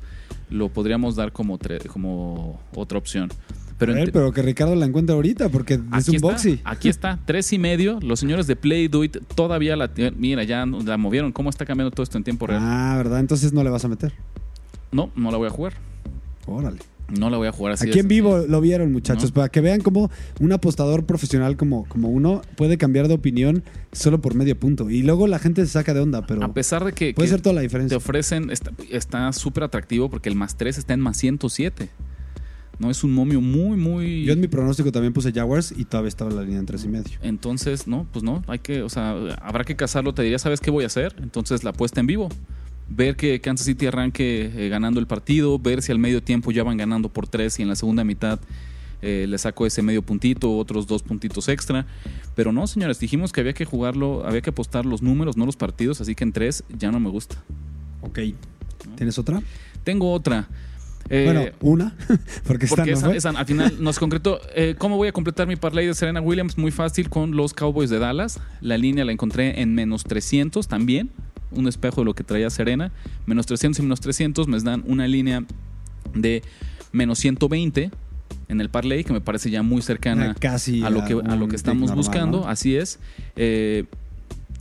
[0.51, 1.59] lo podríamos dar como,
[1.89, 3.31] como otra opción.
[3.79, 6.61] Pero, a ver, pero que Ricardo la encuentre ahorita porque es un está, boxy.
[6.65, 7.99] aquí está, tres y medio.
[8.01, 9.91] Los señores de Play Do It todavía la.
[10.17, 11.33] Mira, ya la movieron.
[11.33, 12.61] ¿Cómo está cambiando todo esto en tiempo real?
[12.65, 13.21] Ah, ¿verdad?
[13.21, 14.13] Entonces no le vas a meter.
[14.93, 15.75] No, no la voy a jugar.
[16.47, 16.79] Órale.
[17.09, 17.89] No la voy a jugar así.
[17.89, 19.35] Aquí en vivo lo vieron, muchachos, ¿No?
[19.35, 20.11] para que vean cómo
[20.41, 23.63] un apostador profesional como, como uno puede cambiar de opinión
[23.93, 24.91] solo por medio punto.
[24.91, 27.31] Y luego la gente se saca de onda, pero A pesar de que, puede que
[27.31, 27.97] ser toda la te diferencia.
[27.97, 31.91] ofrecen, está- está súper atractivo porque el más 3 está en más 107.
[32.79, 34.25] No es un momio muy, muy.
[34.25, 36.89] Yo en mi pronóstico también puse Jaguars y todavía estaba la línea en tres y
[36.89, 37.19] medio.
[37.23, 40.13] Entonces, no, pues no, hay que, o sea, habrá que casarlo.
[40.13, 41.15] Te diría, ¿sabes qué voy a hacer?
[41.23, 42.29] Entonces la apuesta en vivo.
[42.89, 46.63] Ver que Kansas City arranque eh, ganando el partido, ver si al medio tiempo ya
[46.63, 48.39] van ganando por tres y en la segunda mitad
[49.03, 51.87] eh, le saco ese medio puntito, otros dos puntitos extra.
[52.35, 55.57] Pero no, señores, dijimos que había que jugarlo, había que apostar los números, no los
[55.57, 57.43] partidos, así que en tres ya no me gusta.
[58.03, 58.21] Ok.
[58.97, 59.43] ¿Tienes otra?
[59.85, 60.49] Tengo otra.
[61.09, 61.95] Eh, bueno, una,
[62.47, 63.17] porque porque no esa, fue.
[63.17, 64.41] esa al final nos concretó.
[64.55, 66.59] Eh, ¿Cómo voy a completar mi parlay de Serena Williams?
[66.59, 68.41] Muy fácil con los Cowboys de Dallas.
[68.61, 71.11] La línea la encontré en menos 300 también.
[71.53, 72.93] Un espejo de lo que traía Serena.
[73.25, 75.45] Menos 300 y menos 300 me dan una línea
[76.15, 76.43] de
[76.93, 77.91] menos 120
[78.49, 81.37] en el parlay, que me parece ya muy cercana Ah, casi a lo que, a
[81.37, 82.41] lo que estamos normal, buscando.
[82.41, 82.49] ¿no?
[82.49, 82.99] Así es.
[83.37, 83.85] Eh,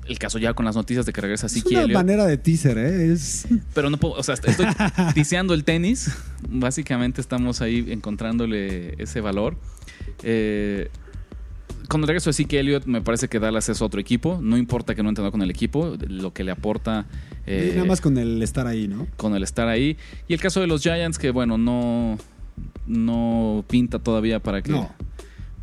[0.07, 1.95] el caso ya con las noticias de que regresa Es Siki una Elliott.
[1.97, 3.11] manera de teaser, ¿eh?
[3.11, 3.47] Es...
[3.73, 4.53] Pero no puedo, o sea, estoy
[5.13, 6.11] tiseando el tenis.
[6.49, 9.57] Básicamente estamos ahí encontrándole ese valor.
[10.23, 10.89] Eh,
[11.87, 14.39] con el regreso de Zeke Elliott, me parece que Dallas es otro equipo.
[14.41, 17.05] No importa que no entrenó con el equipo, lo que le aporta
[17.45, 19.07] eh, nada más con el estar ahí, ¿no?
[19.17, 19.97] con el estar ahí.
[20.27, 22.17] Y el caso de los Giants, que bueno, no,
[22.87, 24.91] no pinta todavía para que, No.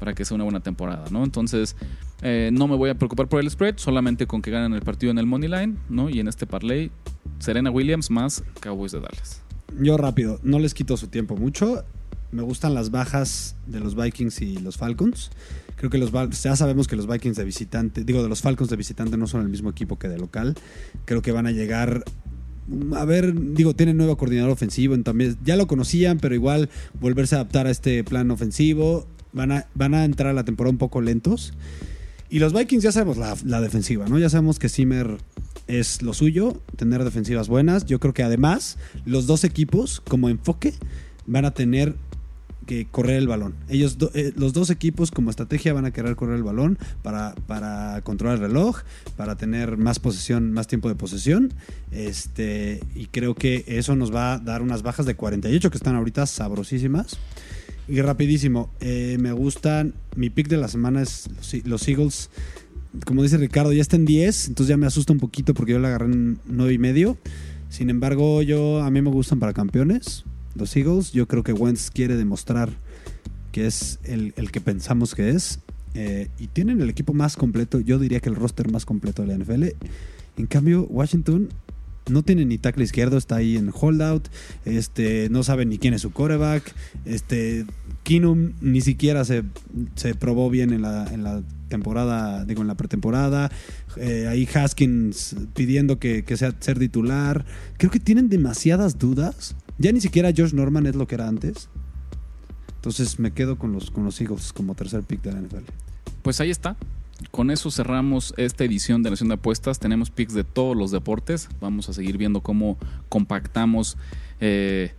[0.02, 1.22] Para que sea una buena temporada, ¿no?
[1.22, 1.76] Entonces,
[2.22, 5.12] eh, no me voy a preocupar por el spread, solamente con que ganen el partido
[5.12, 6.10] en el Money Line, ¿no?
[6.10, 6.90] Y en este parlay,
[7.38, 9.42] Serena Williams más Cowboys de Dallas.
[9.78, 11.84] Yo rápido, no les quito su tiempo mucho.
[12.32, 15.30] Me gustan las bajas de los Vikings y los Falcons.
[15.76, 16.10] Creo que los
[16.42, 19.42] ya sabemos que los Vikings de visitante, digo, de los Falcons de visitante no son
[19.42, 20.56] el mismo equipo que de local.
[21.04, 22.02] Creo que van a llegar
[22.96, 27.38] a ver, digo, tienen nuevo coordinador ofensivo, también ya lo conocían, pero igual volverse a
[27.38, 29.06] adaptar a este plan ofensivo.
[29.32, 31.52] Van a, van a entrar a la temporada un poco lentos.
[32.32, 34.18] Y los Vikings ya sabemos la, defensiva, ¿no?
[34.18, 35.18] Ya sabemos que Zimmer
[35.66, 37.84] es lo suyo, tener defensivas buenas.
[37.84, 40.72] Yo creo que además los dos equipos, como enfoque,
[41.26, 41.94] van a tener
[42.64, 43.54] que correr el balón.
[43.68, 48.00] Ellos, eh, los dos equipos como estrategia van a querer correr el balón para, para
[48.02, 48.80] controlar el reloj,
[49.16, 51.52] para tener más posesión, más tiempo de posesión.
[51.90, 55.96] Este, y creo que eso nos va a dar unas bajas de 48 que están
[55.96, 57.18] ahorita sabrosísimas.
[57.88, 61.28] Y rapidísimo, eh, me gustan, mi pick de la semana es
[61.64, 62.30] los, Eagles.
[63.04, 65.78] Como dice Ricardo, ya está en 10, entonces ya me asusta un poquito porque yo
[65.78, 67.18] la agarré en 9 y medio.
[67.68, 70.24] Sin embargo, yo a mí me gustan para campeones.
[70.54, 72.70] Los Eagles, yo creo que Wentz quiere demostrar
[73.50, 75.58] que es el, el que pensamos que es.
[75.94, 79.28] Eh, y tienen el equipo más completo, yo diría que el roster más completo de
[79.28, 79.64] la NFL.
[80.36, 81.48] En cambio, Washington
[82.08, 84.28] no tiene ni tackle izquierdo, está ahí en holdout.
[84.64, 86.74] Este, no sabe ni quién es su quarterback.
[87.04, 87.66] Este,
[88.02, 89.44] Keenum ni siquiera se,
[89.94, 93.50] se probó bien en la, en la temporada, digo, en la pretemporada.
[93.96, 97.44] Eh, ahí Haskins pidiendo que, que sea ser titular.
[97.78, 99.54] Creo que tienen demasiadas dudas.
[99.78, 101.68] Ya ni siquiera Josh Norman es lo que era antes.
[102.76, 105.64] Entonces me quedo con los, con los Eagles como tercer pick de la NFL.
[106.22, 106.76] Pues ahí está.
[107.30, 109.78] Con eso cerramos esta edición de Nación de Apuestas.
[109.78, 111.48] Tenemos picks de todos los deportes.
[111.60, 113.96] Vamos a seguir viendo cómo compactamos
[114.40, 114.92] eh,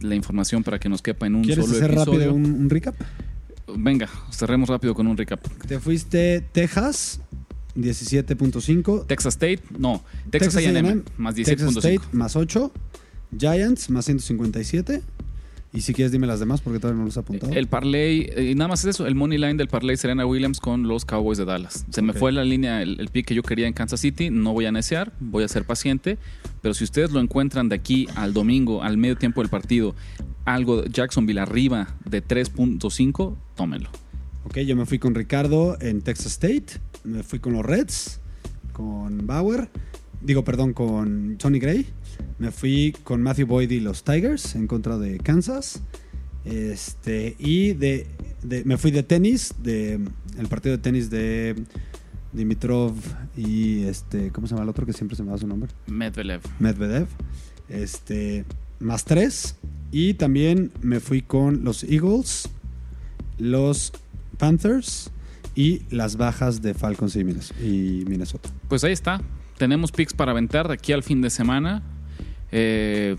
[0.00, 2.18] la información para que nos quepa en un ¿Quieres solo hacer episodio.
[2.18, 2.94] rápido un, un recap?
[3.76, 5.40] Venga, cerremos rápido con un recap.
[5.66, 7.20] Te fuiste Texas,
[7.76, 9.06] 17.5.
[9.06, 11.78] Texas State, no, Texas, A&M, A&M, más Texas 17.5.
[11.78, 12.72] State, más 8.
[13.38, 15.02] Giants, más 157.
[15.72, 17.52] Y si quieres, dime las demás porque todavía no los he apuntado.
[17.52, 20.60] El parlay, eh, y nada más es eso, el money line del parlay Serena Williams
[20.60, 21.86] con los Cowboys de Dallas.
[21.90, 24.52] Se me fue la línea, el, el pick que yo quería en Kansas City, no
[24.52, 26.18] voy a necear, voy a ser paciente,
[26.60, 29.94] pero si ustedes lo encuentran de aquí al domingo, al medio tiempo del partido,
[30.44, 33.90] algo Jacksonville arriba de 3.5, tómenlo.
[34.44, 36.80] Ok, yo me fui con Ricardo en Texas State.
[37.04, 38.20] Me fui con los Reds,
[38.72, 39.70] con Bauer.
[40.20, 41.86] Digo, perdón, con Tony Gray.
[42.38, 45.82] Me fui con Matthew Boyd y los Tigers en contra de Kansas.
[46.44, 48.06] Este, y de,
[48.42, 50.00] de- me fui de tenis, de
[50.38, 51.54] el partido de tenis de
[52.32, 52.94] Dimitrov
[53.36, 55.70] y este, ¿cómo se llama el otro que siempre se me da su nombre?
[55.86, 56.40] Medvedev.
[56.58, 57.06] Medvedev.
[57.68, 58.44] Este,
[58.78, 59.56] más tres.
[59.92, 62.48] Y también me fui con los Eagles,
[63.38, 63.92] los
[64.38, 65.10] Panthers
[65.54, 67.24] y las bajas de Falcons y
[68.06, 68.48] Minnesota.
[68.68, 69.20] Pues ahí está.
[69.58, 71.82] tenemos picks para aventar de aquí al fin de semana.
[72.52, 73.16] Eh,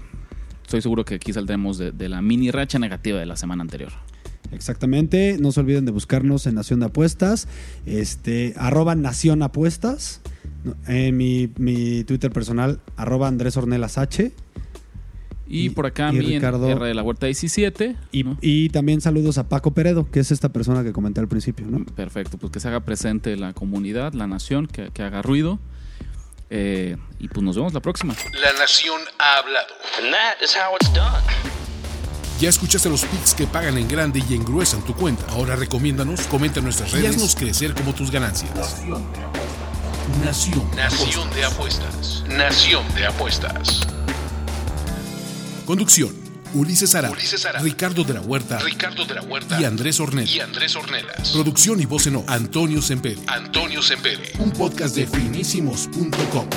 [0.64, 3.92] estoy seguro que aquí saldremos de, de la mini racha negativa de la semana anterior.
[4.52, 5.38] Exactamente.
[5.40, 7.48] No se olviden de buscarnos en Nación de Apuestas.
[7.86, 10.22] Este, arroba Nación Apuestas.
[10.88, 14.32] Mi, mi Twitter personal, arroba Andrés Ornelas H.
[15.48, 17.96] Y, Y- por acá y mí Ricardo- R de la Huerta 17.
[18.12, 18.38] Y, ¿no?
[18.42, 21.84] y también saludos a Paco Peredo, que es esta persona que comenté al principio, ¿no?
[21.86, 25.60] Perfecto, pues que se haga presente la comunidad, la nación, que, que haga ruido.
[26.54, 28.14] Eh, y pues nos vemos la próxima.
[28.34, 29.74] La nación ha hablado.
[30.00, 31.24] And that is how it's done.
[32.42, 35.24] Ya escuchaste los picks que pagan en grande y engruesan tu cuenta.
[35.30, 38.52] Ahora recomiéndanos, comenta en nuestras redes y haznos crecer como tus ganancias.
[40.26, 40.70] Nación.
[40.76, 42.24] Nación de apuestas.
[42.28, 43.88] Nación de apuestas.
[45.66, 46.31] Conducción.
[46.54, 47.48] Ulises Ara, Ulises.
[47.62, 50.28] Ricardo de la Huerta Ricardo de la Huerta y Andrés Ornel.
[50.30, 51.30] y Andrés Ornelas.
[51.32, 53.22] Producción y voz en off, Antonio Semperi.
[53.28, 54.32] Antonio Sempere.
[54.40, 56.48] Un podcast de finísimos.com.